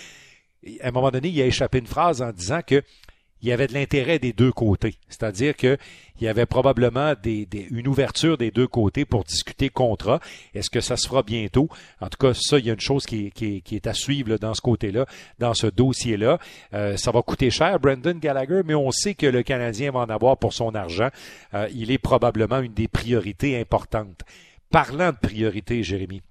à 0.81 0.89
un 0.89 0.91
moment 0.91 1.11
donné, 1.11 1.29
il 1.29 1.41
a 1.43 1.47
échappé 1.47 1.79
une 1.79 1.87
phrase 1.87 2.23
en 2.23 2.33
disant 2.33 2.61
que 2.67 2.83
il 3.45 3.49
y 3.49 3.53
avait 3.53 3.67
de 3.67 3.75
l'intérêt 3.75 4.19
des 4.19 4.33
deux 4.33 4.53
côtés. 4.53 4.95
C'est-à-dire 5.11 5.55
qu'il 5.55 5.77
y 6.19 6.29
avait 6.29 6.47
probablement 6.47 7.13
une 7.23 7.89
ouverture 7.89 8.39
des 8.39 8.51
deux 8.51 8.67
côtés 8.67 9.05
pour 9.05 9.23
discuter 9.23 9.69
contrat. 9.69 10.19
Est-ce 10.55 10.71
que 10.71 10.81
ça 10.81 10.97
se 10.97 11.07
fera 11.07 11.23
bientôt? 11.23 11.69
En 12.01 12.09
tout 12.09 12.17
cas, 12.17 12.33
ça, 12.33 12.59
il 12.59 12.65
y 12.65 12.71
a 12.71 12.73
une 12.73 12.81
chose 12.81 13.05
qui, 13.05 13.31
est 13.71 13.87
à 13.87 13.93
suivre 13.93 14.39
dans 14.39 14.55
ce 14.55 14.63
côté-là, 14.63 15.05
dans 15.39 15.53
ce 15.53 15.67
dossier-là. 15.67 16.39
Euh, 16.73 16.97
ça 16.97 17.11
va 17.11 17.21
coûter 17.21 17.51
cher, 17.51 17.79
Brendan 17.79 18.19
Gallagher, 18.19 18.63
mais 18.65 18.75
on 18.75 18.91
sait 18.91 19.15
que 19.15 19.27
le 19.27 19.43
Canadien 19.43 19.91
va 19.91 20.01
en 20.01 20.09
avoir 20.09 20.39
pour 20.39 20.55
son 20.55 20.75
argent. 20.75 21.11
Euh, 21.53 21.69
il 21.75 21.91
est 21.91 21.99
probablement 21.99 22.61
une 22.61 22.73
des 22.73 22.89
priorités 22.89 23.61
importantes. 23.61 24.23
Parlant 24.71 25.11
de 25.11 25.19
priorité, 25.19 25.83
Jérémy, 25.83 26.23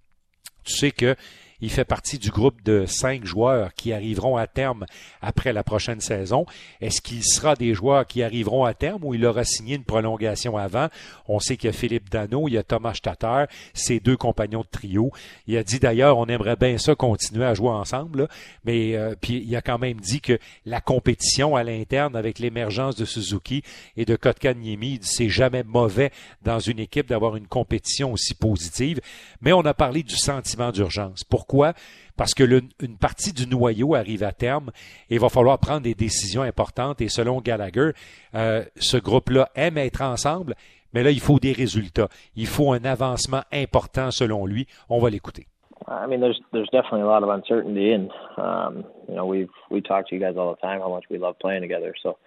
tu 0.63 0.73
sais 0.73 0.89
que 0.89 1.15
il 1.63 1.69
fait 1.69 1.85
partie 1.85 2.19
du 2.19 2.29
groupe 2.29 2.61
de 2.65 2.85
cinq 2.85 3.23
joueurs 3.23 3.73
qui 3.73 3.93
arriveront 3.93 4.35
à 4.35 4.47
terme 4.47 4.85
après 5.21 5.53
la 5.53 5.63
prochaine 5.63 6.01
saison. 6.01 6.45
Est-ce 6.81 7.01
qu'il 7.01 7.23
sera 7.23 7.55
des 7.55 7.73
joueurs 7.73 8.05
qui 8.05 8.21
arriveront 8.21 8.65
à 8.65 8.73
terme 8.73 9.05
ou 9.05 9.13
il 9.13 9.25
aura 9.25 9.45
signé 9.45 9.77
une 9.77 9.85
prolongation 9.85 10.57
avant? 10.57 10.89
On 11.25 11.39
sait 11.39 11.55
qu'il 11.55 11.67
y 11.67 11.73
a 11.73 11.73
Philippe 11.73 12.09
Dano, 12.09 12.49
il 12.49 12.55
y 12.55 12.57
a 12.57 12.63
Thomas 12.63 12.95
Statter, 12.95 13.45
ses 13.73 14.01
deux 14.01 14.17
compagnons 14.17 14.59
de 14.59 14.67
trio. 14.69 15.13
Il 15.47 15.55
a 15.55 15.63
dit 15.63 15.79
d'ailleurs, 15.79 16.17
on 16.17 16.25
aimerait 16.25 16.57
bien 16.57 16.77
ça 16.77 16.95
continuer 16.95 17.45
à 17.45 17.53
jouer 17.53 17.69
ensemble, 17.69 18.27
mais 18.65 18.97
euh, 18.97 19.15
il 19.29 19.55
a 19.55 19.61
quand 19.61 19.79
même 19.79 20.01
dit 20.01 20.19
que 20.19 20.37
la 20.65 20.81
compétition 20.81 21.55
à 21.55 21.63
l'interne 21.63 22.17
avec 22.17 22.39
l'émergence 22.39 22.97
de 22.97 23.05
Suzuki 23.05 23.63
et 23.95 24.03
de 24.03 24.17
Kotkaniemi, 24.17 24.99
c'est 25.01 25.29
jamais 25.29 25.63
mauvais 25.63 26.11
dans 26.41 26.59
une 26.59 26.79
équipe 26.79 27.07
d'avoir 27.07 27.37
une 27.37 27.47
compétition 27.47 28.11
aussi 28.11 28.33
positive. 28.33 28.99
Mais 29.39 29.53
on 29.53 29.61
a 29.61 29.73
parlé 29.73 30.03
du 30.03 30.17
sentiment 30.17 30.73
d'urgence. 30.73 31.23
Pourquoi? 31.23 31.52
Pourquoi? 31.53 31.73
Parce 32.17 32.33
que 32.33 32.43
une 32.43 32.97
partie 32.97 33.31
du 33.31 33.45
noyau 33.45 33.93
arrive 33.93 34.23
à 34.23 34.31
terme 34.31 34.71
et 35.07 35.15
il 35.15 35.19
va 35.19 35.29
falloir 35.29 35.59
prendre 35.59 35.81
des 35.81 35.93
décisions 35.93 36.41
importantes. 36.41 36.99
Et 36.99 37.09
selon 37.09 37.41
Gallagher, 37.41 37.91
euh, 38.33 38.63
ce 38.75 38.97
groupe-là 38.97 39.49
aime 39.53 39.77
être 39.77 40.01
ensemble, 40.01 40.55
mais 40.93 41.03
là, 41.03 41.11
il 41.11 41.19
faut 41.19 41.37
des 41.37 41.51
résultats. 41.51 42.07
Il 42.35 42.47
faut 42.47 42.73
un 42.73 42.83
avancement 42.85 43.43
important 43.51 44.09
selon 44.09 44.47
lui. 44.47 44.65
On 44.89 44.97
va 44.97 45.11
l'écouter. 45.11 45.45
I 45.87 46.07
mean, 46.07 46.21
there's 46.21 46.39
there's 46.53 46.71
definitely 46.71 47.01
a 47.01 47.05
lot 47.05 47.21
of 47.21 47.29
uncertainty 47.29 47.93
in. 47.93 48.09
Um, 48.37 48.85
you 49.07 49.13
know, 49.13 49.27
we 49.27 49.47
we 49.69 49.79
talk 49.83 50.07
to 50.07 50.15
you 50.15 50.19
guys 50.19 50.35
all 50.35 50.55
the 50.55 50.61
time 50.61 50.79
how 50.79 50.89
much 50.89 51.03
we 51.11 51.19
love 51.19 51.35
playing 51.39 51.61
together. 51.61 51.93
So, 52.01 52.17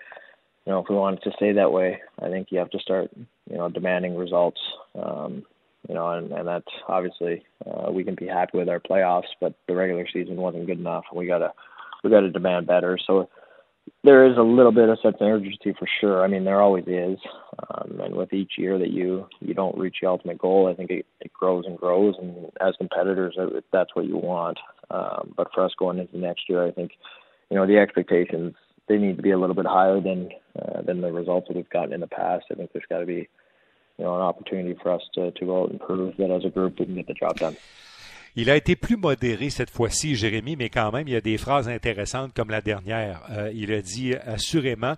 you 0.67 0.73
know, 0.73 0.79
if 0.83 0.89
we 0.89 0.95
want 0.95 1.19
it 1.19 1.25
to 1.25 1.33
stay 1.35 1.53
that 1.55 1.73
way, 1.73 1.99
I 2.23 2.29
think 2.29 2.53
you 2.53 2.61
have 2.61 2.71
to 2.71 2.79
start, 2.79 3.11
you 3.51 3.57
know, 3.57 3.69
demanding 3.71 4.17
results. 4.17 4.61
Um, 4.95 5.43
you 5.89 5.95
know, 5.95 6.11
and, 6.11 6.33
and 6.33 6.49
that's 6.49 6.67
obviously 6.89 7.45
uh, 7.67 7.91
we 7.91 8.05
can 8.05 8.15
be 8.15 8.27
happy 8.27 8.59
with 8.59 8.69
our 8.69 8.81
playoffs, 8.81 9.31
but 9.41 9.55
the 9.69 9.75
regular 9.75 10.07
season 10.13 10.37
wasn't 10.37 10.67
good 10.67 10.79
enough. 10.79 11.05
We 11.15 11.27
gotta 11.27 11.53
we 12.03 12.11
gotta 12.11 12.31
demand 12.31 12.67
better. 12.67 12.99
So 13.07 13.29
there 14.03 14.27
is 14.27 14.37
a 14.37 14.43
little 14.43 14.73
bit 14.73 14.89
of 14.89 14.99
sense 15.01 15.17
of 15.21 15.29
urgency 15.29 15.75
for 15.79 15.89
sure. 16.01 16.25
I 16.25 16.29
mean, 16.29 16.45
there 16.45 16.61
always 16.61 16.85
is, 16.87 17.19
um, 17.69 18.01
and 18.01 18.17
with 18.17 18.33
each 18.33 18.53
year 18.59 18.79
that 18.79 18.91
you 18.91 19.29
you 19.41 19.55
don't 19.55 19.79
reach 19.79 19.97
the 20.01 20.09
ultimate 20.09 20.39
goal, 20.39 20.69
I 20.69 20.75
think 20.75 20.91
it, 20.91 21.07
it 21.21 21.33
grows 21.33 21.65
and 21.67 21.79
grows. 21.79 22.15
And 22.21 22.47
as 22.61 22.75
competitors, 22.79 23.37
that's 23.73 23.95
what 23.95 24.07
you 24.07 24.17
want. 24.17 24.59
Um, 24.91 25.35
but 25.37 25.49
for 25.55 25.65
us 25.65 25.73
going 25.79 25.99
into 25.99 26.19
next 26.19 26.49
year, 26.49 26.67
I 26.67 26.73
think 26.73 26.93
you 27.51 27.57
know 27.57 27.67
the 27.67 27.79
expectations 27.79 28.55
they 28.89 28.99
need 28.99 29.17
to 29.17 29.23
be 29.23 29.33
a 29.33 29.39
little 29.39 29.57
bit 29.57 29.67
higher 29.67 30.01
than 30.01 30.31
uh, 30.61 30.83
than 30.83 31.01
the 31.01 31.13
results 31.13 31.49
that 31.49 31.57
we've 31.57 31.71
gotten 31.71 31.93
in 31.93 32.01
the 32.01 32.07
past. 32.07 32.47
I 32.51 32.55
think 32.55 32.73
there's 32.73 32.85
got 32.89 33.01
to 33.01 33.07
be 33.07 33.29
an 34.05 34.23
opportunity 34.23 34.75
for 34.83 34.95
us 34.95 35.03
to, 35.15 35.31
to 35.33 35.47
go 35.47 35.63
out 35.63 35.71
and 35.71 35.79
prove 35.79 36.17
that 36.19 36.31
as 36.31 36.45
a 36.45 36.51
group 36.51 36.79
we 36.79 36.87
can 36.87 36.95
get 36.95 37.07
the 37.07 37.15
job 37.15 37.39
done. 37.39 37.55
Il 38.39 38.51
a 38.51 38.57
été 38.57 38.77
plus 38.77 38.99
modéré 38.99 39.49
cette 39.49 39.71
fois-ci, 39.71 40.15
Jérémy, 40.15 40.57
mais 40.57 40.69
quand 40.69 40.93
même, 40.93 41.09
il 41.09 41.15
y 41.15 41.17
a 41.17 41.23
des 41.23 41.39
phrases 41.39 41.71
intéressantes 41.71 42.35
comme 42.35 42.51
la 42.51 42.61
dernière. 42.61 43.23
Euh, 43.31 43.51
il 43.55 43.73
a 43.73 43.81
dit 43.81 44.15
assurément, 44.15 44.95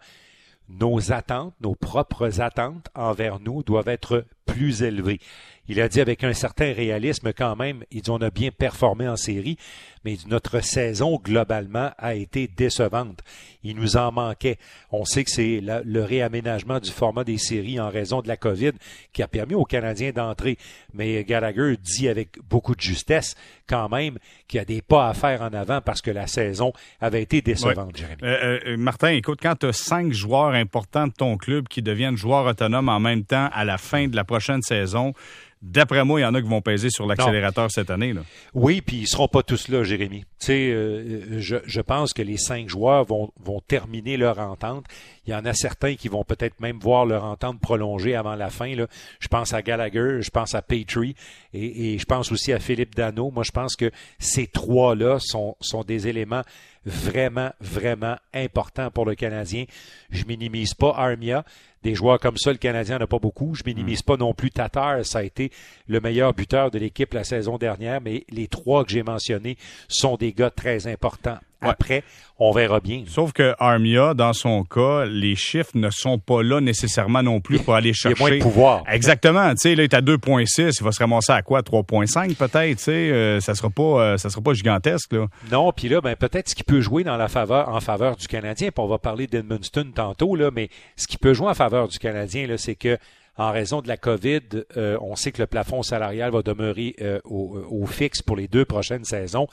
nos 0.68 1.12
attentes, 1.12 1.54
nos 1.60 1.76
propres 1.76 2.40
attentes 2.40 2.88
envers 2.96 3.38
nous 3.38 3.62
doivent 3.62 3.88
être 3.88 4.24
plus 4.48 4.82
élevées. 4.82 5.20
Il 5.68 5.82
a 5.82 5.88
dit 5.88 6.00
avec 6.00 6.24
un 6.24 6.32
certain 6.32 6.72
réalisme 6.72 7.32
quand 7.34 7.54
même, 7.54 7.84
il 7.90 8.00
dit 8.00 8.10
on 8.10 8.16
a 8.22 8.30
bien 8.30 8.50
performé 8.50 9.06
en 9.06 9.16
série, 9.16 9.58
mais 10.04 10.16
notre 10.26 10.60
saison 10.60 11.20
globalement 11.22 11.90
a 11.98 12.14
été 12.14 12.48
décevante. 12.48 13.20
Il 13.62 13.76
nous 13.76 13.98
en 13.98 14.10
manquait. 14.10 14.56
On 14.90 15.04
sait 15.04 15.24
que 15.24 15.30
c'est 15.30 15.60
le 15.62 16.02
réaménagement 16.02 16.78
du 16.78 16.90
format 16.90 17.24
des 17.24 17.36
séries 17.36 17.78
en 17.78 17.90
raison 17.90 18.22
de 18.22 18.28
la 18.28 18.38
COVID 18.38 18.72
qui 19.12 19.22
a 19.22 19.28
permis 19.28 19.54
aux 19.54 19.64
Canadiens 19.64 20.12
d'entrer. 20.12 20.56
Mais 20.94 21.22
Gallagher 21.24 21.76
dit 21.76 22.08
avec 22.08 22.38
beaucoup 22.48 22.74
de 22.74 22.80
justesse 22.80 23.34
quand 23.68 23.90
même 23.90 24.18
qu'il 24.46 24.58
y 24.58 24.60
a 24.60 24.64
des 24.64 24.80
pas 24.80 25.10
à 25.10 25.14
faire 25.14 25.42
en 25.42 25.52
avant 25.52 25.82
parce 25.82 26.00
que 26.00 26.10
la 26.10 26.26
saison 26.26 26.72
avait 27.00 27.22
été 27.22 27.42
décevante, 27.42 27.94
Jérémy. 27.94 28.22
Euh, 28.22 28.58
euh, 28.64 28.76
Martin, 28.78 29.10
écoute, 29.10 29.40
quand 29.42 29.56
tu 29.56 29.66
as 29.66 29.72
cinq 29.72 30.12
joueurs 30.12 30.54
importants 30.54 31.08
de 31.08 31.12
ton 31.12 31.36
club 31.36 31.68
qui 31.68 31.82
deviennent 31.82 32.16
joueurs 32.16 32.46
autonomes 32.46 32.88
en 32.88 33.00
même 33.00 33.24
temps 33.24 33.50
à 33.52 33.66
la 33.66 33.76
fin 33.76 34.08
de 34.08 34.16
la 34.16 34.24
prochaine 34.24 34.37
saison, 34.62 35.14
D'après 35.60 36.04
moi, 36.04 36.20
il 36.20 36.22
y 36.22 36.26
en 36.26 36.34
a 36.34 36.40
qui 36.40 36.48
vont 36.48 36.60
peser 36.60 36.88
sur 36.88 37.06
l'accélérateur 37.06 37.70
cette 37.70 37.90
année. 37.90 38.12
Là. 38.12 38.20
Oui, 38.54 38.80
puis 38.80 38.98
ils 38.98 39.08
seront 39.08 39.26
pas 39.26 39.42
tous 39.42 39.68
là, 39.68 39.82
Jérémy. 39.82 40.24
Tu 40.38 40.46
sais, 40.46 40.70
euh, 40.70 41.40
je, 41.40 41.56
je, 41.64 41.80
pense 41.80 42.12
que 42.12 42.22
les 42.22 42.36
cinq 42.36 42.68
joueurs 42.68 43.04
vont, 43.04 43.32
vont 43.40 43.60
terminer 43.60 44.16
leur 44.16 44.38
entente. 44.38 44.84
Il 45.26 45.30
y 45.30 45.34
en 45.34 45.44
a 45.44 45.52
certains 45.52 45.96
qui 45.96 46.08
vont 46.08 46.22
peut-être 46.22 46.60
même 46.60 46.78
voir 46.78 47.06
leur 47.06 47.24
entente 47.24 47.60
prolongée 47.60 48.14
avant 48.14 48.36
la 48.36 48.48
fin. 48.48 48.74
Là. 48.76 48.86
Je 49.18 49.28
pense 49.28 49.52
à 49.52 49.62
Gallagher, 49.62 50.22
je 50.22 50.30
pense 50.30 50.54
à 50.54 50.62
Petrie 50.62 51.16
et, 51.52 51.94
et 51.94 51.98
je 51.98 52.04
pense 52.04 52.30
aussi 52.30 52.52
à 52.52 52.60
Philippe 52.60 52.94
Dano. 52.94 53.30
Moi, 53.30 53.42
je 53.42 53.50
pense 53.50 53.74
que 53.74 53.90
ces 54.18 54.46
trois-là 54.46 55.18
sont, 55.20 55.56
sont 55.60 55.82
des 55.82 56.06
éléments 56.06 56.42
vraiment, 56.84 57.50
vraiment 57.60 58.16
importants 58.32 58.90
pour 58.90 59.04
le 59.04 59.14
Canadien. 59.14 59.64
Je 60.10 60.24
minimise 60.24 60.74
pas 60.74 60.94
Armia, 60.96 61.44
des 61.82 61.94
joueurs 61.94 62.18
comme 62.18 62.36
ça, 62.36 62.50
le 62.50 62.58
Canadien 62.58 62.98
n'a 62.98 63.06
pas 63.06 63.18
beaucoup. 63.18 63.54
Je 63.54 63.62
minimise 63.64 64.02
pas 64.02 64.16
non 64.16 64.34
plus 64.34 64.50
Tatar. 64.50 65.04
Ça 65.04 65.20
a 65.20 65.22
été 65.22 65.52
le 65.86 66.00
meilleur 66.00 66.34
buteur 66.34 66.70
de 66.70 66.78
l'équipe 66.78 67.14
la 67.14 67.24
saison 67.24 67.56
dernière, 67.56 68.00
mais 68.00 68.24
les 68.30 68.48
trois 68.48 68.84
que 68.84 68.90
j'ai 68.90 69.02
mentionnés 69.02 69.56
sont 69.86 70.16
des 70.16 70.27
gars 70.32 70.50
très 70.50 70.86
importants 70.86 71.38
après, 71.60 72.04
on 72.38 72.52
verra 72.52 72.80
bien. 72.80 73.04
Sauf 73.08 73.32
que 73.32 73.54
Armia, 73.58 74.14
dans 74.14 74.32
son 74.32 74.62
cas, 74.62 75.04
les 75.06 75.34
chiffres 75.34 75.72
ne 75.74 75.90
sont 75.90 76.18
pas 76.18 76.42
là 76.42 76.60
nécessairement 76.60 77.22
non 77.22 77.40
plus 77.40 77.58
pour 77.58 77.74
aller 77.74 77.92
chercher. 77.92 78.16
Il 78.16 78.22
y 78.22 78.26
a 78.26 78.28
moins 78.28 78.38
de 78.38 78.42
pouvoir. 78.42 78.84
Exactement. 78.88 79.50
Tu 79.50 79.56
sais, 79.62 79.74
là, 79.74 79.82
il 79.82 79.84
est 79.84 79.94
à 79.94 80.00
2,6. 80.00 80.76
Il 80.78 80.84
va 80.84 80.92
se 80.92 80.98
ramasser 81.00 81.32
à 81.32 81.42
quoi? 81.42 81.62
3,5 81.62 82.36
peut-être. 82.36 82.78
Tu 82.78 82.84
sais, 82.84 82.92
euh, 82.92 83.40
ça 83.40 83.54
sera 83.54 83.70
pas, 83.70 83.82
euh, 83.82 84.16
ça 84.18 84.30
sera 84.30 84.40
pas 84.40 84.52
gigantesque, 84.52 85.12
là. 85.12 85.26
Non, 85.50 85.72
puis 85.72 85.88
là, 85.88 86.00
ben, 86.00 86.14
peut-être 86.14 86.48
ce 86.48 86.54
qui 86.54 86.64
peut 86.64 86.80
jouer 86.80 87.02
dans 87.02 87.16
la 87.16 87.28
faveur, 87.28 87.68
en 87.68 87.80
faveur 87.80 88.16
du 88.16 88.28
Canadien, 88.28 88.68
puis 88.70 88.84
on 88.84 88.88
va 88.88 88.98
parler 88.98 89.26
d'Edmundston 89.26 89.92
tantôt, 89.94 90.36
là, 90.36 90.50
mais 90.54 90.68
ce 90.96 91.06
qui 91.06 91.18
peut 91.18 91.34
jouer 91.34 91.48
en 91.48 91.54
faveur 91.54 91.88
du 91.88 91.98
Canadien, 91.98 92.46
là, 92.46 92.56
c'est 92.56 92.76
que 92.76 92.98
en 93.36 93.52
raison 93.52 93.82
de 93.82 93.88
la 93.88 93.96
COVID, 93.96 94.40
euh, 94.76 94.98
on 95.00 95.14
sait 95.14 95.30
que 95.30 95.40
le 95.40 95.46
plafond 95.46 95.84
salarial 95.84 96.32
va 96.32 96.42
demeurer 96.42 96.96
au, 97.24 97.56
au, 97.70 97.86
fixe 97.86 98.20
pour 98.20 98.34
les 98.34 98.48
deux 98.48 98.64
prochaines 98.64 99.04
saisons. 99.04 99.46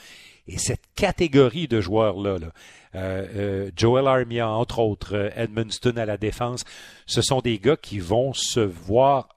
Et 0.47 0.57
cette 0.57 0.83
catégorie 0.95 1.67
de 1.67 1.81
joueurs-là, 1.81 2.37
là, 2.37 2.47
euh, 2.95 3.25
euh, 3.35 3.71
Joel 3.75 4.07
Armia, 4.07 4.47
entre 4.47 4.79
autres, 4.79 5.15
euh, 5.15 5.29
Edmundston 5.35 5.97
à 5.97 6.05
la 6.05 6.17
défense, 6.17 6.63
ce 7.05 7.21
sont 7.21 7.41
des 7.41 7.59
gars 7.59 7.77
qui 7.77 7.99
vont 7.99 8.33
se 8.33 8.59
voir... 8.59 9.35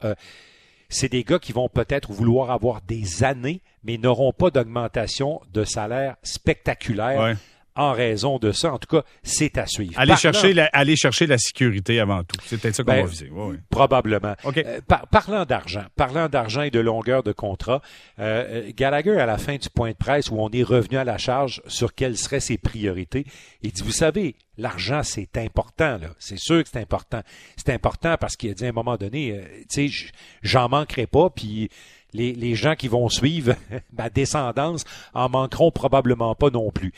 c'est 0.88 1.10
des 1.10 1.24
gars 1.24 1.38
qui 1.38 1.52
vont 1.52 1.68
peut-être 1.68 2.12
vouloir 2.12 2.50
avoir 2.50 2.80
des 2.82 3.24
années, 3.24 3.60
mais 3.84 3.98
n'auront 3.98 4.32
pas 4.32 4.50
d'augmentation 4.50 5.40
de 5.52 5.64
salaire 5.64 6.16
spectaculaire 6.22 7.36
en 7.78 7.92
raison 7.92 8.38
de 8.38 8.50
ça. 8.50 8.73
En 8.73 8.78
tout 8.78 8.97
cas, 8.97 9.04
c'est 9.23 9.56
à 9.56 9.66
suivre. 9.66 9.94
Aller, 9.97 10.16
chercher, 10.16 10.52
la, 10.52 10.66
aller 10.66 10.97
chercher 10.97 11.26
la 11.26 11.38
sécurité 11.38 12.00
avant 12.00 12.25
tout. 12.25 12.37
C'est 12.44 12.61
peut-être 12.61 12.75
ça 12.75 12.82
qu'on 12.82 12.90
ben, 12.90 13.04
va 13.04 13.11
viser. 13.11 13.30
Probablement. 13.70 14.35
Euh, 14.44 14.80
parlant 15.11 15.44
d'argent, 15.44 15.85
parlant 15.97 16.28
d'argent 16.28 16.62
et 16.62 16.70
de 16.70 16.80
longueur 16.80 17.23
de 17.23 17.32
contrat, 17.32 17.80
euh, 18.18 18.70
Gallagher, 18.76 19.18
à 19.20 19.26
la 19.26 19.38
fin 19.38 19.56
du 19.56 19.70
point 19.70 19.92
de 19.92 19.97
presse 19.97 20.28
où 20.30 20.37
on 20.38 20.50
est 20.50 20.64
revenu 20.64 20.99
à 20.99 21.04
la 21.04 21.18
charge 21.18 21.62
sur 21.68 21.94
quelles 21.94 22.18
seraient 22.18 22.40
ses 22.40 22.58
priorités, 22.58 23.25
il 23.62 23.70
dit, 23.70 23.82
vous 23.82 23.92
savez, 23.92 24.35
l'argent, 24.58 25.04
c'est 25.04 25.38
important. 25.38 25.99
là. 25.99 26.08
C'est 26.18 26.38
sûr 26.38 26.64
que 26.64 26.68
c'est 26.70 26.80
important. 26.80 27.23
C'est 27.56 27.73
important 27.73 28.16
parce 28.18 28.37
qu'il 28.37 28.50
a 28.50 28.54
dit 28.54 28.66
à 28.66 28.68
un 28.68 28.73
moment 28.73 28.97
donné, 28.97 29.32
euh, 29.32 29.42
tu 29.70 29.88
sais, 29.88 30.11
j'en 30.42 30.68
manquerai 30.68 31.06
pas, 31.06 31.30
puis 31.30 31.70
les, 32.12 32.32
les 32.32 32.54
gens 32.56 32.75
qui 32.75 32.88
vont 32.88 33.08
suivre 33.08 33.54
ma 33.97 34.11
descendance 34.11 34.85
en 35.14 35.28
manqueront 35.28 35.70
probablement 35.70 36.35
pas 36.35 36.50
non 36.50 36.73
plus. 36.73 36.92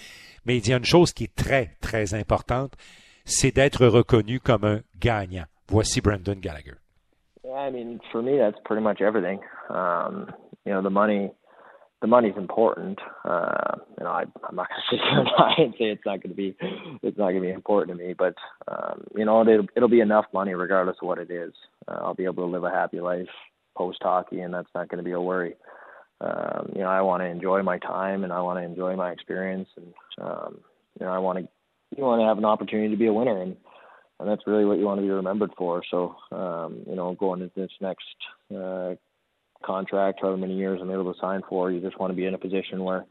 Mais 0.47 0.57
il 0.59 0.69
y 0.69 0.73
a 0.73 0.77
une 0.77 0.85
chose 0.85 1.13
qui 1.13 1.25
est 1.25 1.35
très, 1.35 1.77
très 1.81 2.15
importante, 2.15 2.73
c'est 3.25 3.55
d'être 3.55 3.87
reconnu 3.87 4.41
comme 4.41 4.65
un 4.65 4.81
gagnant. 4.99 5.45
Voici 5.69 6.01
Brandon 6.01 6.35
Gallagher. 6.35 6.75
Yeah, 7.45 7.55
I 7.55 7.71
mean, 7.71 8.01
for 8.11 8.23
me, 8.23 8.39
that's 8.39 8.59
pretty 8.65 8.83
much 8.83 9.01
everything. 9.01 9.41
Um, 9.71 10.31
you 10.65 10.73
know, 10.73 10.83
the 10.83 10.91
money, 10.91 11.31
the 12.01 12.07
money's 12.07 12.37
important. 12.37 12.99
Uh, 13.25 13.77
you 13.99 14.05
know, 14.05 14.11
I, 14.11 14.25
I'm 14.49 14.57
not 14.57 14.69
going 14.69 14.81
to 14.91 14.97
sit 14.97 15.01
here 15.01 15.65
and 15.65 15.75
say 15.79 15.85
it's 15.87 16.05
not 16.05 16.23
going 16.23 16.31
to 16.31 16.37
be, 16.37 16.57
it's 17.03 17.19
not 17.19 17.31
going 17.31 17.43
to 17.43 17.49
be 17.49 17.53
important 17.53 17.97
to 17.97 18.05
me. 18.05 18.15
But 18.15 18.35
um, 18.69 19.05
you 19.17 19.25
know, 19.25 19.43
it'll, 19.43 19.67
it'll 19.77 19.89
be 19.89 20.01
enough 20.01 20.27
money 20.33 20.55
regardless 20.55 20.97
of 21.01 21.09
what 21.09 21.19
it 21.19 21.31
is. 21.31 21.53
Uh, 21.89 21.99
I'll 22.03 22.15
be 22.15 22.25
able 22.25 22.47
to 22.47 22.53
live 22.53 22.65
a 22.65 22.71
happy 22.71 23.01
life 23.01 23.29
post 23.77 23.99
hockey, 24.03 24.41
and 24.41 24.53
that's 24.53 24.71
not 24.75 24.89
going 24.89 24.99
to 24.99 25.05
be 25.05 25.13
a 25.13 25.21
worry. 25.21 25.55
Um, 26.21 26.73
you 26.75 26.83
know, 26.83 26.89
I 26.89 27.01
want 27.01 27.23
to 27.23 27.27
enjoy 27.27 27.63
my 27.63 27.79
time 27.79 28.25
and 28.25 28.33
I 28.33 28.43
want 28.43 28.59
to 28.59 28.65
enjoy 28.65 28.95
my 28.97 29.11
experience, 29.11 29.69
and 29.77 29.95
um, 30.21 30.61
you 30.99 31.07
know, 31.07 31.13
I 31.13 31.19
want 31.19 31.39
to 31.39 31.49
you 31.97 32.05
want 32.05 32.21
to 32.21 32.27
have 32.27 32.39
an 32.39 32.45
opportunity 32.45 32.91
to 32.91 32.97
be 32.97 33.07
a 33.07 33.13
winner, 33.13 33.41
and 33.41 33.57
and 34.19 34.29
that's 34.29 34.47
really 34.47 34.65
what 34.65 34.79
you 34.79 34.85
want 34.85 34.99
to 34.99 35.03
be 35.03 35.11
remembered 35.11 35.53
for. 35.57 35.83
So, 35.91 36.15
um, 36.31 36.83
you 36.87 36.95
know, 36.95 37.15
going 37.15 37.41
into 37.41 37.59
this 37.59 37.71
next 37.81 38.05
uh, 38.55 38.95
contract, 39.65 40.21
however 40.21 40.37
many 40.37 40.57
years 40.57 40.81
I'm 40.83 40.91
able 40.91 41.13
to 41.13 41.19
sign 41.19 41.41
for, 41.49 41.71
you 41.71 41.81
just 41.81 41.99
want 41.99 42.11
to 42.11 42.17
be 42.17 42.27
in 42.27 42.35
a 42.35 42.39
position 42.39 42.85
where 42.85 43.07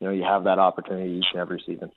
you 0.00 0.08
know 0.08 0.12
you 0.12 0.24
have 0.24 0.44
that 0.44 0.58
opportunity 0.58 1.12
each 1.12 1.26
and 1.32 1.40
every 1.40 1.62
season. 1.64 1.90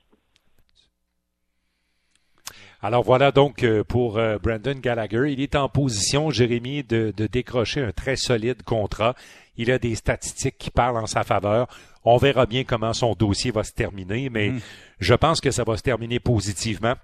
Alors 2.84 3.04
voilà 3.04 3.30
donc 3.30 3.62
euh, 3.62 3.84
pour 3.84 4.18
euh, 4.18 4.38
Brandon 4.42 4.74
Gallagher. 4.74 5.32
Il 5.32 5.40
est 5.40 5.54
en 5.54 5.68
position, 5.68 6.30
Jérémy, 6.30 6.82
de, 6.82 7.12
de, 7.16 7.28
décrocher 7.28 7.80
un 7.80 7.92
très 7.92 8.16
solide 8.16 8.64
contrat. 8.64 9.14
Il 9.56 9.70
a 9.70 9.78
des 9.78 9.94
statistiques 9.94 10.58
qui 10.58 10.70
parlent 10.70 10.96
en 10.96 11.06
sa 11.06 11.24
faveur. 11.24 11.68
On 12.04 12.16
verra 12.16 12.46
bien 12.46 12.64
comment 12.64 12.92
son 12.92 13.14
dossier 13.14 13.50
va 13.50 13.64
se 13.64 13.72
terminer, 13.72 14.28
mais 14.30 14.50
mm. 14.50 14.60
je 14.98 15.14
pense 15.14 15.40
que 15.40 15.50
ça 15.50 15.64
va 15.64 15.76
se 15.76 15.82
terminer 15.82 16.20
positivement. 16.20 16.94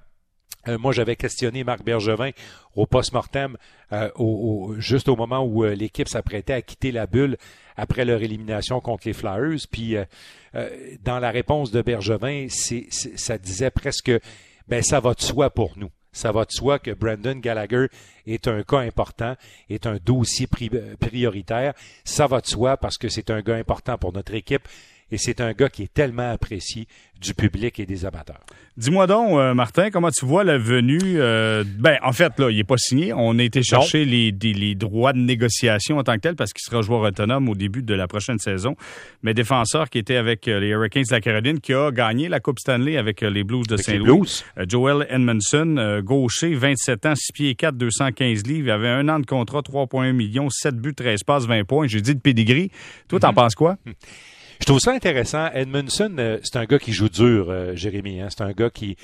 Euh, 0.67 0.79
moi, 0.79 0.93
j'avais 0.93 1.15
questionné 1.15 1.63
Marc 1.63 1.85
Bergevin 1.85 2.31
au 2.75 2.87
post-mortem 2.87 3.57
au, 4.17 4.75
juste 4.79 5.09
au 5.09 5.17
moment 5.17 5.45
où 5.45 5.65
l'équipe 5.65 6.09
s'apprêtait 6.09 6.53
à 6.53 6.63
quitter 6.63 6.93
la 6.93 7.07
bulle 7.07 7.37
après 7.77 8.05
leur 8.05 8.23
élimination 8.23 8.81
contre 8.81 9.07
les 9.07 9.15
Flyers. 9.15 9.61
Puis, 9.71 9.97
dans 11.05 11.19
la 11.19 11.31
réponse 11.31 11.71
de 11.71 11.81
Bergevin, 11.81 12.49
ça 12.51 13.39
disait 13.39 13.71
presque 13.71 14.13
ben 14.69 14.83
ça 14.83 15.01
va 15.01 15.15
de 15.15 15.21
soi 15.21 15.51
pour 15.51 15.79
nous. 15.79 15.91
Ça 16.13 16.33
va 16.33 16.45
de 16.45 16.53
soi 16.53 16.79
que 16.79 16.91
Brandon 16.91 17.39
Gallagher 17.39 17.87
est 18.27 18.49
un 18.49 18.63
cas 18.63 18.79
important, 18.79 19.37
est 19.69 19.87
un 19.87 19.99
dossier 20.05 20.47
prioritaire. 20.47 21.75
Ça 22.05 22.27
va 22.27 22.41
de 22.41 22.47
soi 22.47 22.77
parce 22.77 22.99
que 22.99 23.09
c'est 23.09 23.31
un 23.31 23.41
gars 23.41 23.57
important 23.57 23.99
pour 23.99 24.13
notre 24.13 24.35
équipe 24.35 24.67
et 25.11 25.19
c'est 25.19 25.41
un 25.41 25.53
gars 25.53 25.69
qui 25.69 25.85
est 25.85 25.93
tellement 25.93 26.31
apprécié 26.31 26.87
du 27.21 27.35
public 27.35 27.81
et 27.81 27.87
des 27.87 28.05
amateurs. 28.05 28.41
Dis-moi 28.77 29.09
donc, 29.09 29.33
euh, 29.33 29.55
Martin, 29.55 29.91
comment 29.91 30.11
tu 30.11 30.25
vois 30.25 30.45
la 30.45 30.57
venue? 30.57 31.01
Euh, 31.03 31.65
ben, 31.67 31.99
en 32.05 32.13
fait, 32.13 32.39
là, 32.39 32.49
il 32.49 32.57
n'est 32.57 32.65
pas 32.65 32.77
signé. 32.77 33.13
On 33.13 33.37
a 33.39 33.43
été 33.43 33.63
chercher 33.63 34.05
les, 34.05 34.31
les, 34.31 34.75
droits 34.77 35.13
de 35.13 35.19
négociation 35.19 35.99
en 35.99 36.05
tant 36.05 36.15
que 36.15 36.21
tel 36.21 36.37
parce 36.37 36.53
qu'il 36.53 36.63
sera 36.63 36.81
joueur 36.81 37.01
autonome 37.01 37.49
au 37.49 37.57
début 37.57 37.83
de 37.83 37.95
la 37.95 38.07
prochaine 38.07 38.39
saison. 38.39 38.77
Mais 39.23 39.35
défenseur 39.35 39.91
qui 39.91 39.99
était 39.99 40.15
avec 40.15 40.47
euh, 40.47 40.61
les 40.61 40.69
Hurricanes 40.69 41.03
de 41.09 41.15
la 41.15 41.21
Caroline, 41.21 41.61
qui 41.61 41.75
a 41.75 41.91
gagné 41.91 42.29
la 42.29 42.39
Coupe 42.39 42.61
Stanley 42.61 42.97
avec 42.97 43.23
les 43.23 43.43
Blues 43.43 43.67
de 43.67 43.77
Saint-Louis. 43.77 44.45
Joel 44.69 45.07
Edmondson, 45.11 46.01
gaucher, 46.05 46.55
27 46.55 47.07
ans, 47.07 47.15
6 47.17 47.33
pieds 47.33 47.55
4, 47.57 47.77
215 47.77 48.47
livres. 48.47 48.69
Il 48.69 48.71
avait 48.71 48.89
un 48.89 49.09
an 49.09 49.19
de 49.19 49.27
contrat, 49.27 49.61
3,1 49.61 50.13
millions, 50.13 50.49
7 50.51 50.77
buts, 50.77 50.95
13 50.95 51.25
passes, 51.25 51.47
20 51.47 51.65
points. 51.65 51.89
J'ai 51.89 52.01
dit 52.01 52.15
de 52.15 52.21
pedigree. 52.21 52.71
Toi, 53.09 53.19
t'en 53.19 53.31
mm-hmm. 53.31 53.35
penses 53.35 53.55
quoi? 53.57 53.77
Je 54.61 54.65
trouve 54.65 54.81
ça 54.81 54.93
intéressant. 54.93 55.51
Edmondson, 55.53 56.15
euh, 56.19 56.39
c'est 56.43 56.57
un 56.57 56.65
gars 56.65 56.79
qui 56.79 56.93
joue 56.93 57.09
dur, 57.09 57.49
euh, 57.49 57.75
Jérémy. 57.77 58.21
Hein? 58.21 58.29
C'est 58.31 58.43
un 58.43 58.51
gars 58.51 58.71
qui, 58.71 58.97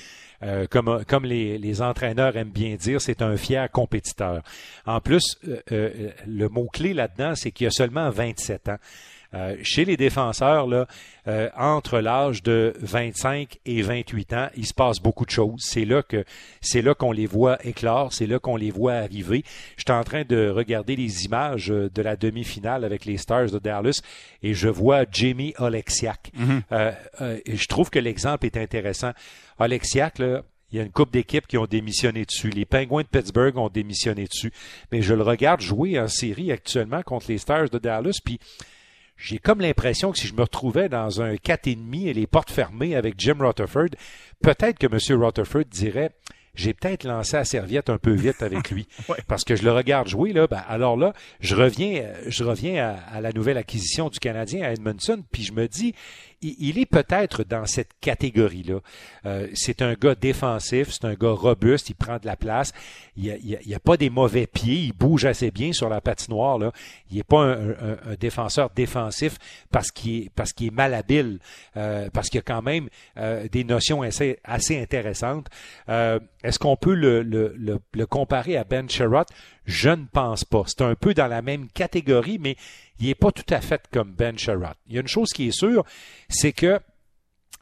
euh, 0.42 0.66
comme, 0.68 1.24
les, 1.24 1.82
entraîneurs 1.82 2.36
aiment 2.36 2.50
bien 2.50 2.74
dire, 2.74 3.00
c'est 3.00 3.22
un 3.22 3.36
fier 3.36 3.70
compétiteur. 3.70 4.42
En 4.84 5.00
plus, 5.00 5.38
le 5.70 6.48
mot-clé 6.48 6.92
là-dedans, 6.92 7.34
c'est 7.34 7.52
qu'il 7.52 7.66
a 7.68 7.70
seulement 7.70 8.10
27 8.10 8.68
ans. 8.68 8.78
Euh, 9.34 9.56
chez 9.62 9.84
les 9.84 9.96
défenseurs, 9.96 10.66
là, 10.66 10.86
euh, 11.26 11.48
entre 11.56 11.98
l'âge 11.98 12.42
de 12.42 12.74
25 12.80 13.58
et 13.66 13.82
28 13.82 14.32
ans, 14.32 14.48
il 14.56 14.66
se 14.66 14.74
passe 14.74 15.00
beaucoup 15.00 15.24
de 15.24 15.30
choses. 15.30 15.60
C'est 15.60 15.84
là 15.84 16.02
que 16.02 16.24
c'est 16.60 16.82
là 16.82 16.94
qu'on 16.94 17.12
les 17.12 17.26
voit 17.26 17.64
éclore, 17.66 18.12
c'est 18.12 18.26
là 18.26 18.38
qu'on 18.38 18.56
les 18.56 18.70
voit 18.70 18.94
arriver. 18.94 19.44
J'étais 19.76 19.92
en 19.92 20.04
train 20.04 20.24
de 20.24 20.48
regarder 20.48 20.94
les 20.96 21.24
images 21.24 21.70
euh, 21.70 21.90
de 21.92 22.02
la 22.02 22.16
demi-finale 22.16 22.84
avec 22.84 23.04
les 23.04 23.16
Stars 23.16 23.50
de 23.50 23.58
Dallas 23.58 24.02
et 24.42 24.54
je 24.54 24.68
vois 24.68 25.04
Jamie 25.10 25.54
Oleksiak. 25.58 26.30
Mm-hmm. 26.38 27.40
je 27.46 27.66
trouve 27.66 27.90
que 27.90 27.98
l'exemple 27.98 28.46
est 28.46 28.56
intéressant. 28.56 29.12
Oleksiak, 29.58 30.18
là, 30.18 30.42
il 30.70 30.78
y 30.78 30.80
a 30.80 30.82
une 30.82 30.90
coupe 30.90 31.12
d'équipes 31.12 31.46
qui 31.46 31.56
ont 31.56 31.66
démissionné 31.66 32.24
dessus. 32.24 32.50
Les 32.50 32.64
Penguins 32.64 33.02
de 33.02 33.06
Pittsburgh 33.06 33.56
ont 33.58 33.68
démissionné 33.68 34.24
dessus. 34.24 34.52
Mais 34.90 35.02
je 35.02 35.14
le 35.14 35.22
regarde 35.22 35.60
jouer 35.60 36.00
en 36.00 36.08
série 36.08 36.50
actuellement 36.50 37.02
contre 37.02 37.26
les 37.28 37.38
Stars 37.38 37.70
de 37.70 37.78
Dallas, 37.78 38.18
puis 38.24 38.38
j'ai 39.24 39.38
comme 39.38 39.62
l'impression 39.62 40.12
que 40.12 40.18
si 40.18 40.26
je 40.26 40.34
me 40.34 40.42
retrouvais 40.42 40.90
dans 40.90 41.22
un 41.22 41.34
4,5 41.34 42.08
et 42.08 42.12
les 42.12 42.26
portes 42.26 42.50
fermées 42.50 42.94
avec 42.94 43.14
Jim 43.16 43.36
Rutherford, 43.40 43.88
peut-être 44.42 44.78
que 44.78 44.86
M. 44.86 45.22
Rutherford 45.22 45.64
dirait 45.64 46.10
j'ai 46.54 46.74
peut-être 46.74 47.04
lancé 47.04 47.36
la 47.36 47.44
serviette 47.44 47.88
un 47.90 47.96
peu 47.96 48.12
vite 48.12 48.42
avec 48.42 48.70
lui 48.70 48.86
parce 49.26 49.42
que 49.44 49.56
je 49.56 49.62
le 49.62 49.72
regarde 49.72 50.08
jouer 50.08 50.32
là. 50.32 50.46
Ben, 50.46 50.62
alors 50.68 50.96
là, 50.96 51.14
je 51.40 51.56
reviens, 51.56 52.04
je 52.26 52.44
reviens 52.44 52.96
à, 53.10 53.20
la 53.22 53.32
nouvelle 53.32 53.56
acquisition 53.56 54.10
du 54.10 54.18
Canadien 54.18 54.62
à 54.62 54.72
Edmondson, 54.72 55.24
puis 55.32 55.42
je 55.42 55.52
me 55.52 55.66
dis, 55.68 55.94
il 56.44 56.78
est 56.78 56.86
peut-être 56.86 57.44
dans 57.44 57.66
cette 57.66 57.90
catégorie-là. 58.00 58.80
Euh, 59.26 59.48
c'est 59.54 59.82
un 59.82 59.94
gars 59.94 60.14
défensif, 60.14 60.90
c'est 60.90 61.04
un 61.04 61.14
gars 61.14 61.30
robuste, 61.30 61.90
il 61.90 61.94
prend 61.94 62.18
de 62.18 62.26
la 62.26 62.36
place, 62.36 62.72
il 63.16 63.38
n'y 63.66 63.74
a, 63.74 63.80
pas 63.80 63.96
des 63.96 64.10
mauvais 64.10 64.46
pieds, 64.46 64.76
il 64.76 64.92
bouge 64.92 65.24
assez 65.24 65.50
bien 65.50 65.72
sur 65.72 65.88
la 65.88 66.00
patinoire. 66.00 66.58
Là. 66.58 66.72
Il 67.10 67.16
n'est 67.16 67.22
pas 67.22 67.42
un, 67.42 68.14
défenseur 68.18 68.70
défensif 68.70 69.38
parce 69.70 69.90
qu'il 69.90 70.24
est, 70.24 70.30
parce 70.34 70.52
qu'il 70.52 70.68
est 70.68 70.74
malhabile, 70.74 71.38
euh, 71.76 72.08
parce 72.12 72.28
qu'il 72.28 72.40
a 72.40 72.42
quand 72.42 72.62
même 72.62 72.88
euh, 73.16 73.48
des 73.50 73.64
notions 73.64 74.02
assez, 74.02 74.38
assez 74.44 74.80
intéressantes. 74.80 75.48
Est-ce 75.88 76.58
qu'on 76.58 76.76
peut 76.76 76.94
le, 76.94 77.22
le, 77.22 77.54
le, 77.56 77.80
le, 77.94 78.06
comparer 78.06 78.56
à 78.56 78.64
Ben 78.64 78.88
Sherrod? 78.88 79.26
Je 79.64 79.88
ne 79.88 80.04
pense 80.12 80.44
pas. 80.44 80.64
C'est 80.66 80.82
un 80.82 80.94
peu 80.94 81.14
dans 81.14 81.26
la 81.26 81.40
même 81.40 81.68
catégorie, 81.68 82.38
mais 82.38 82.56
il 83.00 83.06
n'est 83.06 83.14
pas 83.14 83.32
tout 83.32 83.54
à 83.54 83.60
fait 83.60 83.82
comme 83.92 84.12
Ben 84.12 84.38
Sherrod. 84.38 84.74
Il 84.86 84.94
y 84.94 84.98
a 84.98 85.00
une 85.00 85.08
chose 85.08 85.30
qui 85.32 85.48
est 85.48 85.52
sûre, 85.52 85.84
c'est 86.28 86.52
que 86.52 86.80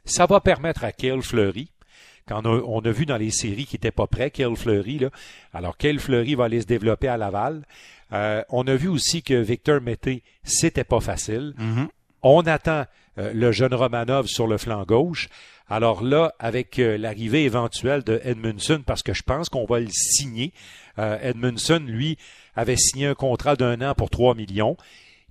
ça 0.04 0.26
va 0.26 0.40
permettre 0.40 0.84
à 0.84 0.92
Kale 0.92 1.22
Fleury, 1.22 1.70
quand 2.28 2.46
on 2.46 2.80
a, 2.80 2.90
vu 2.90 3.04
dans 3.04 3.16
les 3.16 3.30
séries 3.30 3.66
qui 3.66 3.74
n'étaient 3.74 3.90
pas 3.90 4.06
prêts, 4.06 4.30
Kale 4.30 4.56
Fleury, 4.56 4.98
là, 4.98 5.10
alors 5.52 5.76
Kale 5.76 5.98
Fleury 5.98 6.34
va 6.34 6.44
aller 6.44 6.60
se 6.60 6.66
développer 6.66 7.08
à 7.08 7.16
Laval. 7.16 7.64
Euh, 8.12 8.42
on 8.50 8.66
a 8.66 8.74
vu 8.74 8.88
aussi 8.88 9.22
que 9.22 9.34
Victor 9.34 9.80
Mété, 9.80 10.22
c'était 10.44 10.84
pas 10.84 11.00
facile. 11.00 11.54
Mm-hmm. 11.58 11.88
On 12.22 12.40
attend 12.42 12.84
euh, 13.18 13.32
le 13.32 13.50
jeune 13.50 13.74
Romanov 13.74 14.26
sur 14.26 14.46
le 14.46 14.58
flanc 14.58 14.84
gauche. 14.84 15.28
Alors 15.68 16.04
là, 16.04 16.34
avec 16.38 16.78
euh, 16.78 16.96
l'arrivée 16.96 17.44
éventuelle 17.44 18.04
de 18.04 18.20
Edmundson, 18.22 18.82
parce 18.86 19.02
que 19.02 19.14
je 19.14 19.22
pense 19.22 19.48
qu'on 19.48 19.64
va 19.64 19.80
le 19.80 19.90
signer, 19.90 20.52
Edmundson, 20.98 21.82
lui, 21.86 22.18
avait 22.54 22.76
signé 22.76 23.06
un 23.06 23.14
contrat 23.14 23.56
d'un 23.56 23.80
an 23.80 23.94
pour 23.94 24.10
3 24.10 24.34
millions. 24.34 24.76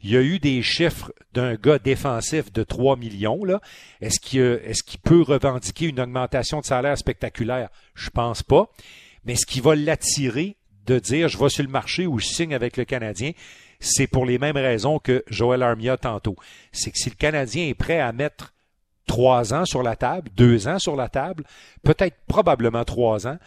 Il 0.04 0.12
y 0.12 0.18
a 0.18 0.22
eu 0.22 0.40
des 0.40 0.62
chiffres 0.64 1.14
d'un 1.34 1.56
gars 1.56 1.78
défensif 1.78 2.52
de 2.52 2.64
3 2.64 2.98
millions. 2.98 3.44
Là. 3.44 3.62
Est-ce 4.02 4.20
qu'il 4.20 5.00
peut 5.02 5.22
revendiquer 5.22 5.88
une 5.88 6.00
augmentation 6.00 6.60
de 6.60 6.66
salaire 6.66 6.98
spectaculaire? 6.98 7.70
Je 7.94 8.10
pense 8.10 8.42
pas. 8.42 8.70
Mais 9.26 9.36
ce 9.36 9.46
qui 9.46 9.62
va 9.62 9.76
l'attirer 9.76 10.58
de 10.88 10.98
dire 10.98 11.28
je 11.28 11.38
vais 11.38 11.50
sur 11.50 11.64
le 11.64 11.70
marché 11.70 12.08
ou 12.08 12.18
je 12.18 12.26
signe 12.26 12.56
avec 12.56 12.78
le 12.78 12.86
Canadien, 12.86 13.32
c'est 13.80 14.08
pour 14.08 14.26
les 14.26 14.40
mêmes 14.40 14.58
raisons 14.58 15.00
que 15.00 15.24
Joël 15.28 15.62
Armia 15.62 15.98
tantôt. 15.98 16.36
C'est 16.72 16.92
que 16.92 16.98
si 16.98 17.10
le 17.10 17.16
Canadien 17.16 17.68
est 17.68 17.76
prêt 17.76 18.00
à 18.00 18.12
mettre 18.12 18.54
trois 19.08 19.54
ans 19.54 19.66
sur 19.66 19.84
la 19.84 19.96
table, 19.96 20.30
deux 20.36 20.68
ans 20.68 20.80
sur 20.80 20.96
la 20.96 21.10
table, 21.10 21.44
peut-être 21.84 22.18
probablement 22.28 22.86
trois 22.86 23.28
ans, 23.28 23.38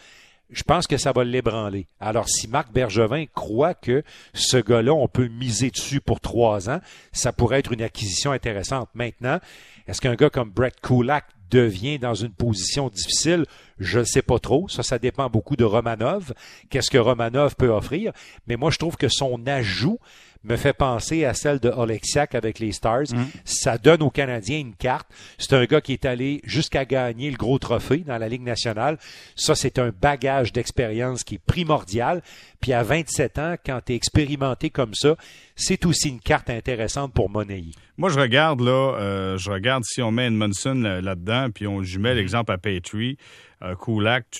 je 0.49 0.63
pense 0.63 0.87
que 0.87 0.97
ça 0.97 1.11
va 1.11 1.23
l'ébranler. 1.23 1.87
Alors, 1.99 2.29
si 2.29 2.47
Marc 2.47 2.71
Bergevin 2.71 3.25
croit 3.33 3.73
que 3.73 4.03
ce 4.33 4.57
gars-là, 4.57 4.93
on 4.93 5.07
peut 5.07 5.27
miser 5.27 5.71
dessus 5.71 6.01
pour 6.01 6.19
trois 6.19 6.69
ans, 6.69 6.79
ça 7.11 7.33
pourrait 7.33 7.59
être 7.59 7.71
une 7.71 7.81
acquisition 7.81 8.31
intéressante. 8.31 8.89
Maintenant, 8.93 9.39
est-ce 9.87 10.01
qu'un 10.01 10.15
gars 10.15 10.29
comme 10.29 10.51
Brett 10.51 10.79
Kulak 10.81 11.25
devient 11.49 11.99
dans 11.99 12.13
une 12.13 12.33
position 12.33 12.89
difficile? 12.89 13.45
Je 13.79 13.99
ne 13.99 14.03
sais 14.03 14.21
pas 14.21 14.39
trop. 14.39 14.67
Ça, 14.69 14.83
ça 14.83 14.99
dépend 14.99 15.29
beaucoup 15.29 15.55
de 15.55 15.63
Romanov. 15.63 16.33
Qu'est-ce 16.69 16.91
que 16.91 16.97
Romanov 16.97 17.55
peut 17.55 17.69
offrir? 17.69 18.13
Mais 18.47 18.55
moi, 18.55 18.71
je 18.71 18.77
trouve 18.77 18.97
que 18.97 19.09
son 19.09 19.45
ajout 19.47 19.99
me 20.45 20.55
fait 20.55 20.73
penser 20.73 21.25
à 21.25 21.33
celle 21.33 21.59
de 21.59 21.69
Oleksiak 21.69 22.35
avec 22.35 22.59
les 22.59 22.71
Stars. 22.71 23.11
Mm. 23.13 23.25
Ça 23.43 23.77
donne 23.77 24.03
aux 24.03 24.09
Canadiens 24.09 24.59
une 24.59 24.75
carte. 24.75 25.07
C'est 25.37 25.53
un 25.53 25.65
gars 25.65 25.81
qui 25.81 25.93
est 25.93 26.05
allé 26.05 26.41
jusqu'à 26.43 26.85
gagner 26.85 27.31
le 27.31 27.37
gros 27.37 27.59
trophée 27.59 28.03
dans 28.05 28.17
la 28.17 28.29
Ligue 28.29 28.43
nationale. 28.43 28.97
Ça, 29.35 29.55
c'est 29.55 29.79
un 29.79 29.91
bagage 30.01 30.53
d'expérience 30.53 31.23
qui 31.23 31.35
est 31.35 31.45
primordial. 31.45 32.21
Puis 32.61 32.73
à 32.73 32.83
27 32.83 33.39
ans, 33.39 33.55
quand 33.65 33.81
tu 33.85 33.93
es 33.93 33.95
expérimenté 33.95 34.69
comme 34.69 34.93
ça, 34.93 35.15
c'est 35.55 35.85
aussi 35.85 36.09
une 36.09 36.19
carte 36.19 36.49
intéressante 36.49 37.13
pour 37.13 37.29
monnayer. 37.29 37.71
Moi, 37.97 38.09
je 38.09 38.19
regarde 38.19 38.59
là, 38.59 38.97
euh, 38.99 39.37
je 39.37 39.49
regarde 39.49 39.83
si 39.85 40.01
on 40.01 40.11
met 40.11 40.27
Edmondson 40.27 40.99
là-dedans, 41.01 41.47
puis 41.53 41.65
on 41.65 41.81
jumelle 41.81 42.13
mm-hmm. 42.13 42.19
l'exemple 42.19 42.51
à 42.51 42.57
Petrie. 42.57 43.17
Euh, 43.63 43.73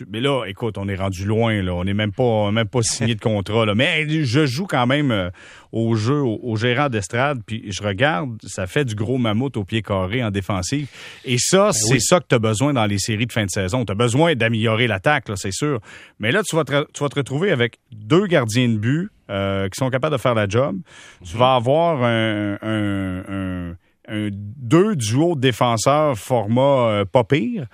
mais 0.09 0.19
là, 0.19 0.43
écoute, 0.45 0.77
on 0.77 0.89
est 0.89 0.95
rendu 0.95 1.25
loin. 1.25 1.61
Là. 1.61 1.73
On 1.73 1.85
n'est 1.85 1.93
même 1.93 2.11
pas, 2.11 2.51
même 2.51 2.67
pas 2.67 2.81
signé 2.83 3.15
de 3.15 3.21
contrat. 3.21 3.65
Là. 3.65 3.73
Mais 3.73 4.07
je 4.09 4.45
joue 4.45 4.65
quand 4.65 4.85
même 4.87 5.11
euh, 5.11 5.29
au 5.71 5.95
jeu, 5.95 6.19
au, 6.21 6.55
gérant 6.57 6.89
d'estrade, 6.89 7.39
puis 7.45 7.71
je 7.71 7.81
regarde, 7.81 8.37
ça 8.45 8.67
fait 8.67 8.83
du 8.83 8.95
gros 8.95 9.17
mammouth 9.17 9.55
au 9.57 9.63
pied 9.63 9.81
carré 9.81 10.23
en 10.23 10.31
défensive. 10.31 10.87
Et 11.23 11.37
ça, 11.37 11.67
ben 11.67 11.71
c'est 11.73 11.99
ça 11.99 12.19
que 12.19 12.25
tu 12.27 12.35
as 12.35 12.39
besoin 12.39 12.73
dans 12.73 12.85
les 12.85 12.99
séries 12.99 13.25
de 13.25 13.33
fin 13.33 13.45
de 13.45 13.49
saison. 13.49 13.85
Tu 13.85 13.91
as 13.91 13.95
besoin 13.95 14.35
d'améliorer 14.35 14.87
l'attaque, 14.87 15.25
c'est 15.35 15.53
sûr. 15.53 15.79
Mais 16.19 16.31
là, 16.31 16.43
tu 16.43 16.55
vas, 16.55 16.65
te, 16.65 16.85
tu 16.93 17.03
vas 17.03 17.09
te 17.09 17.15
retrouver 17.15 17.51
avec 17.51 17.79
deux 17.91 18.27
gardiens 18.27 18.67
de 18.67 18.77
but 18.77 19.09
euh, 19.29 19.67
qui 19.69 19.77
sont 19.77 19.89
capables 19.89 20.15
de 20.15 20.21
faire 20.21 20.35
la 20.35 20.47
job. 20.47 20.77
Tu 21.23 21.37
vas 21.37 21.55
avoir 21.55 22.03
un, 22.03 22.57
un, 22.61 23.75
un, 24.07 24.29
deux 24.31 24.95
duos 24.95 25.35
de 25.35 25.41
défenseurs 25.41 26.17
format 26.17 26.89
euh, 26.89 27.05
pas 27.05 27.23
pire. 27.23 27.67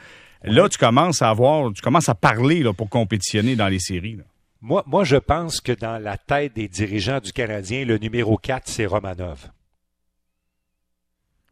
Là, 0.43 0.69
tu 0.69 0.77
commences 0.77 1.21
à 1.21 1.29
avoir, 1.29 1.71
tu 1.73 1.81
commences 1.81 2.09
à 2.09 2.15
parler 2.15 2.63
là, 2.63 2.73
pour 2.73 2.89
compétitionner 2.89 3.55
dans 3.55 3.67
les 3.67 3.79
séries. 3.79 4.17
Moi, 4.61 4.83
moi, 4.87 5.03
je 5.03 5.17
pense 5.17 5.59
que 5.59 5.71
dans 5.71 6.01
la 6.01 6.17
tête 6.17 6.55
des 6.55 6.67
dirigeants 6.67 7.19
du 7.19 7.31
Canadien, 7.31 7.85
le 7.85 7.97
numéro 7.97 8.37
4, 8.37 8.63
c'est 8.67 8.85
Romanov. 8.85 9.49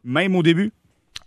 Même 0.04 0.34
au 0.34 0.42
début? 0.42 0.72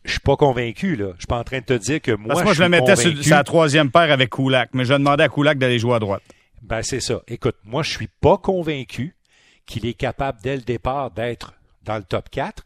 Je 0.06 0.12
suis 0.12 0.20
pas 0.20 0.36
convaincu, 0.36 0.96
là. 0.96 1.12
Je 1.16 1.22
suis 1.22 1.28
pas 1.28 1.40
en 1.40 1.44
train 1.44 1.60
de 1.60 1.66
te 1.66 1.74
dire 1.74 2.02
que 2.02 2.12
moi. 2.12 2.30
Parce 2.30 2.40
que 2.42 2.46
moi, 2.46 2.54
je, 2.54 2.64
le 2.64 2.70
mettais 2.70 2.96
sur 2.96 3.24
sa 3.24 3.44
troisième 3.44 3.90
paire 3.92 4.12
avec 4.12 4.30
Koulak, 4.30 4.70
mais 4.74 4.84
je 4.84 4.94
demandais 4.94 5.24
à 5.24 5.30
Koulak 5.30 5.58
d'aller 5.58 5.80
jouer 5.80 5.96
à 5.96 6.00
droite. 6.00 6.24
Ben, 6.64 6.82
c'est 6.82 7.02
ça. 7.02 7.22
Écoute, 7.28 7.58
moi, 7.64 7.84
je 7.84 7.92
suis 7.92 8.08
pas 8.08 8.38
convaincu 8.38 9.16
qu'il 9.66 9.86
est 9.86 9.94
capable, 9.94 10.40
dès 10.42 10.56
le 10.56 10.62
départ, 10.62 11.12
d'être 11.12 11.54
dans 11.84 11.98
le 11.98 12.04
top 12.04 12.30
4, 12.30 12.64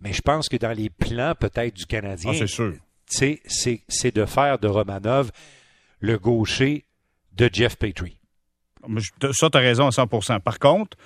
mais 0.00 0.12
je 0.12 0.22
pense 0.22 0.48
que 0.48 0.56
dans 0.56 0.72
les 0.72 0.90
plans, 0.90 1.34
peut-être, 1.38 1.74
du 1.74 1.86
Canadien. 1.86 2.32
Ah, 2.34 2.38
c'est 2.38 2.46
sûr 2.46 2.74
c'est 3.08 4.14
de 4.14 4.24
faire 4.24 4.58
de 4.58 4.68
Romanov 4.68 5.30
le 6.00 6.18
gaucher 6.18 6.84
de 7.32 7.48
Jeff 7.52 7.76
Petrie. 7.76 8.18
Ça, 9.32 9.48
tu 9.50 9.58
as 9.58 9.60
raison 9.60 9.86
à 9.86 9.90
100% 9.90 10.40
Par 10.40 10.58
contre, 10.58 10.96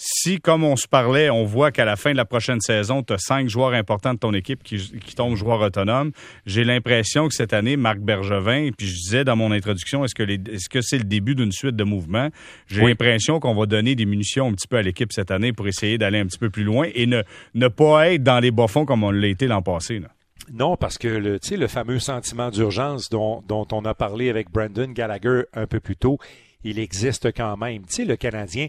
si, 0.00 0.38
comme 0.38 0.62
on 0.62 0.76
se 0.76 0.86
parlait, 0.86 1.28
on 1.28 1.44
voit 1.44 1.72
qu'à 1.72 1.84
la 1.84 1.96
fin 1.96 2.12
de 2.12 2.16
la 2.16 2.24
prochaine 2.24 2.60
saison, 2.60 3.02
tu 3.02 3.12
as 3.12 3.18
cinq 3.18 3.48
joueurs 3.48 3.72
importants 3.72 4.14
de 4.14 4.20
ton 4.20 4.32
équipe 4.32 4.62
qui, 4.62 4.78
qui 4.78 5.14
tombent 5.16 5.34
joueurs 5.34 5.60
autonomes, 5.60 6.12
j'ai 6.46 6.62
l'impression 6.62 7.26
que 7.26 7.34
cette 7.34 7.52
année, 7.52 7.76
Marc 7.76 7.98
Bergevin, 7.98 8.70
puis 8.78 8.86
je 8.86 8.94
disais 8.94 9.24
dans 9.24 9.34
mon 9.34 9.50
introduction, 9.50 10.04
est-ce 10.04 10.14
que 10.14 10.22
est-ce 10.22 10.68
que 10.68 10.82
c'est 10.82 10.98
le 10.98 11.04
début 11.04 11.34
d'une 11.34 11.50
suite 11.50 11.74
de 11.74 11.82
mouvements? 11.82 12.28
J'ai 12.68 12.82
l'impression 12.82 13.40
qu'on 13.40 13.56
va 13.56 13.66
donner 13.66 13.96
des 13.96 14.06
munitions 14.06 14.46
un 14.46 14.52
petit 14.52 14.68
peu 14.68 14.76
à 14.76 14.82
l'équipe 14.82 15.12
cette 15.12 15.32
année 15.32 15.52
pour 15.52 15.66
essayer 15.66 15.98
d'aller 15.98 16.20
un 16.20 16.26
petit 16.26 16.38
peu 16.38 16.48
plus 16.48 16.62
loin 16.62 16.88
et 16.94 17.06
ne, 17.06 17.22
ne 17.54 17.66
pas 17.66 18.12
être 18.12 18.22
dans 18.22 18.38
les 18.38 18.52
bas-fonds 18.52 18.86
comme 18.86 19.02
on 19.02 19.10
l'a 19.10 19.26
été 19.26 19.48
l'an 19.48 19.62
passé. 19.62 19.98
Là. 19.98 20.08
Non, 20.52 20.76
parce 20.76 20.96
que 20.96 21.08
le, 21.08 21.40
le 21.50 21.66
fameux 21.66 21.98
sentiment 21.98 22.50
d'urgence 22.50 23.10
dont, 23.10 23.42
dont, 23.48 23.66
on 23.72 23.84
a 23.84 23.94
parlé 23.94 24.30
avec 24.30 24.48
Brandon 24.50 24.92
Gallagher 24.92 25.42
un 25.54 25.66
peu 25.66 25.80
plus 25.80 25.96
tôt, 25.96 26.18
il 26.62 26.78
existe 26.78 27.32
quand 27.32 27.56
même. 27.56 27.82
Tu 27.86 27.94
sais, 27.94 28.04
le 28.04 28.16
Canadien, 28.16 28.68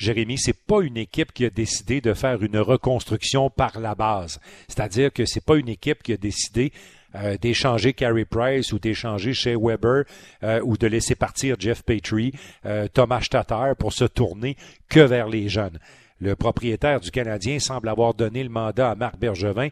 Jérémy, 0.00 0.38
c'est 0.38 0.56
pas 0.56 0.80
une 0.80 0.96
équipe 0.96 1.30
qui 1.30 1.44
a 1.44 1.50
décidé 1.50 2.00
de 2.00 2.14
faire 2.14 2.42
une 2.42 2.56
reconstruction 2.56 3.50
par 3.50 3.78
la 3.78 3.94
base. 3.94 4.40
C'est-à-dire 4.66 5.12
que 5.12 5.26
c'est 5.26 5.44
pas 5.44 5.56
une 5.56 5.68
équipe 5.68 6.02
qui 6.02 6.14
a 6.14 6.16
décidé 6.16 6.72
euh, 7.16 7.36
d'échanger 7.36 7.92
Carey 7.92 8.24
Price 8.24 8.72
ou 8.72 8.78
d'échanger 8.78 9.34
chez 9.34 9.54
Weber 9.54 10.04
euh, 10.42 10.62
ou 10.64 10.78
de 10.78 10.86
laisser 10.86 11.16
partir 11.16 11.56
Jeff 11.58 11.82
Petrie, 11.82 12.32
euh, 12.64 12.88
Thomas 12.88 13.26
Tatar 13.28 13.76
pour 13.76 13.92
se 13.92 14.06
tourner 14.06 14.56
que 14.88 15.00
vers 15.00 15.28
les 15.28 15.50
jeunes. 15.50 15.78
Le 16.18 16.34
propriétaire 16.34 17.00
du 17.00 17.10
Canadien 17.10 17.58
semble 17.58 17.90
avoir 17.90 18.14
donné 18.14 18.42
le 18.42 18.48
mandat 18.48 18.92
à 18.92 18.94
Marc 18.94 19.18
Bergevin 19.18 19.68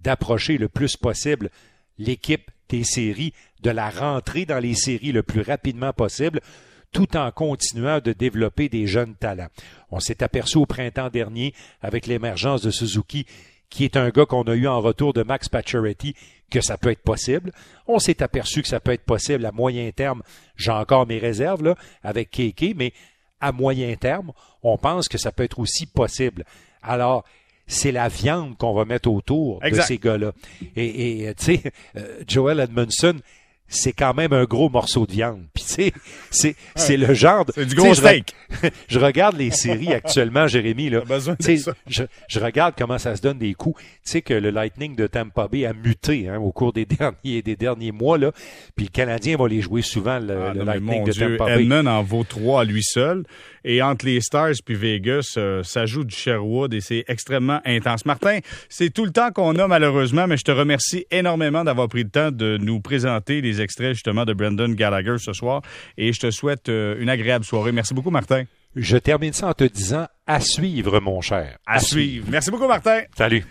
d'approcher 0.00 0.58
le 0.58 0.68
plus 0.68 0.96
possible 0.96 1.50
l'équipe 1.98 2.52
des 2.68 2.84
séries, 2.84 3.32
de 3.62 3.70
la 3.70 3.90
rentrer 3.90 4.44
dans 4.44 4.60
les 4.60 4.74
séries 4.74 5.12
le 5.12 5.24
plus 5.24 5.42
rapidement 5.42 5.92
possible, 5.92 6.40
tout 6.92 7.16
en 7.16 7.30
continuant 7.30 8.00
de 8.00 8.12
développer 8.12 8.68
des 8.68 8.86
jeunes 8.86 9.14
talents. 9.14 9.48
On 9.90 10.00
s'est 10.00 10.22
aperçu 10.22 10.58
au 10.58 10.66
printemps 10.66 11.08
dernier, 11.08 11.54
avec 11.80 12.06
l'émergence 12.06 12.62
de 12.62 12.70
Suzuki, 12.70 13.26
qui 13.70 13.84
est 13.84 13.96
un 13.96 14.10
gars 14.10 14.26
qu'on 14.26 14.42
a 14.42 14.54
eu 14.54 14.66
en 14.68 14.80
retour 14.80 15.12
de 15.12 15.22
Max 15.22 15.48
Pacioretty, 15.48 16.14
que 16.50 16.60
ça 16.60 16.76
peut 16.76 16.90
être 16.90 17.02
possible. 17.02 17.52
On 17.86 17.98
s'est 17.98 18.22
aperçu 18.22 18.62
que 18.62 18.68
ça 18.68 18.80
peut 18.80 18.92
être 18.92 19.04
possible 19.04 19.46
à 19.46 19.52
moyen 19.52 19.90
terme. 19.90 20.22
J'ai 20.56 20.70
encore 20.70 21.06
mes 21.06 21.18
réserves 21.18 21.62
là 21.62 21.74
avec 22.02 22.30
Keke, 22.30 22.74
mais 22.76 22.92
à 23.40 23.50
moyen 23.50 23.94
terme, 23.96 24.32
on 24.62 24.76
pense 24.76 25.08
que 25.08 25.18
ça 25.18 25.32
peut 25.32 25.42
être 25.42 25.58
aussi 25.58 25.86
possible. 25.86 26.44
Alors, 26.82 27.24
c'est 27.66 27.92
la 27.92 28.08
viande 28.08 28.56
qu'on 28.58 28.74
va 28.74 28.84
mettre 28.84 29.10
autour 29.10 29.60
de 29.60 29.80
ces 29.80 29.98
gars-là. 29.98 30.32
Et, 30.76 31.24
et 31.24 31.34
tu 31.34 31.44
sais, 31.44 31.72
euh, 31.96 32.22
Joel 32.28 32.60
Edmondson, 32.60 33.16
c'est 33.66 33.92
quand 33.92 34.14
même 34.14 34.32
un 34.32 34.44
gros 34.44 34.68
morceau 34.68 35.06
de 35.06 35.12
viande. 35.12 35.46
C'est 35.72 35.92
c'est 36.30 36.54
c'est 36.76 36.96
le 36.96 37.14
genre 37.14 37.44
de, 37.44 37.52
c'est 37.54 37.66
du 37.66 37.74
gros 37.74 37.94
steak. 37.94 38.34
Je, 38.88 38.98
regarde 38.98 39.36
les 39.38 39.50
séries 39.50 39.94
actuellement, 39.94 40.46
Jérémy 40.46 40.90
là. 40.90 41.02
Je, 41.08 42.02
je 42.28 42.38
regarde 42.38 42.74
comment 42.76 42.98
ça 42.98 43.16
se 43.16 43.22
donne 43.22 43.38
des 43.38 43.54
coups. 43.54 43.80
Tu 43.80 43.88
sais 44.04 44.22
que 44.22 44.34
le 44.34 44.50
Lightning 44.50 44.94
de 44.94 45.06
Tampa 45.06 45.48
Bay 45.48 45.64
a 45.64 45.72
muté 45.72 46.28
hein, 46.28 46.38
au 46.38 46.52
cours 46.52 46.74
des 46.74 46.84
derniers 46.86 47.40
des 47.42 47.56
derniers 47.56 47.92
mois 47.92 48.18
là. 48.18 48.32
Puis 48.76 48.86
le 48.86 48.90
Canadien 48.90 49.36
va 49.36 49.48
les 49.48 49.62
jouer 49.62 49.82
souvent 49.82 50.18
le, 50.18 50.36
ah, 50.36 50.52
Lightning 50.54 51.04
de 51.04 51.12
Tampa 51.12 51.46
Bay. 51.46 51.62
Edmund 51.62 51.88
en 51.88 52.02
vaut 52.02 52.24
trois 52.24 52.62
à 52.62 52.64
lui 52.64 52.82
seul. 52.82 53.24
Et 53.64 53.82
entre 53.82 54.06
les 54.06 54.20
Stars 54.20 54.54
puis 54.64 54.74
Vegas, 54.74 55.34
euh, 55.36 55.62
ça 55.62 55.86
joue 55.86 56.04
du 56.04 56.14
Sherwood 56.14 56.74
et 56.74 56.80
c'est 56.80 57.04
extrêmement 57.08 57.60
intense. 57.64 58.04
Martin, 58.06 58.38
c'est 58.68 58.90
tout 58.90 59.04
le 59.04 59.12
temps 59.12 59.30
qu'on 59.30 59.56
a 59.56 59.68
malheureusement, 59.68 60.26
mais 60.26 60.36
je 60.36 60.44
te 60.44 60.50
remercie 60.50 61.06
énormément 61.10 61.64
d'avoir 61.64 61.88
pris 61.88 62.04
le 62.04 62.10
temps 62.10 62.30
de 62.30 62.58
nous 62.60 62.80
présenter 62.80 63.40
les 63.40 63.60
extraits 63.60 63.94
justement 63.94 64.24
de 64.24 64.32
Brendan 64.32 64.74
Gallagher 64.74 65.16
ce 65.18 65.32
soir 65.32 65.62
et 65.96 66.12
je 66.12 66.20
te 66.20 66.30
souhaite 66.30 66.68
euh, 66.68 66.96
une 67.00 67.08
agréable 67.08 67.44
soirée. 67.44 67.72
Merci 67.72 67.94
beaucoup, 67.94 68.10
Martin. 68.10 68.44
Je 68.74 68.96
termine 68.96 69.32
ça 69.32 69.48
en 69.48 69.52
te 69.52 69.64
disant 69.64 70.06
à 70.26 70.40
suivre, 70.40 71.00
mon 71.00 71.20
cher. 71.20 71.58
À, 71.66 71.78
suivre. 71.78 72.26
Merci 72.30 72.50
beaucoup, 72.50 72.68
Martin. 72.68 73.02
Salut. 73.16 73.44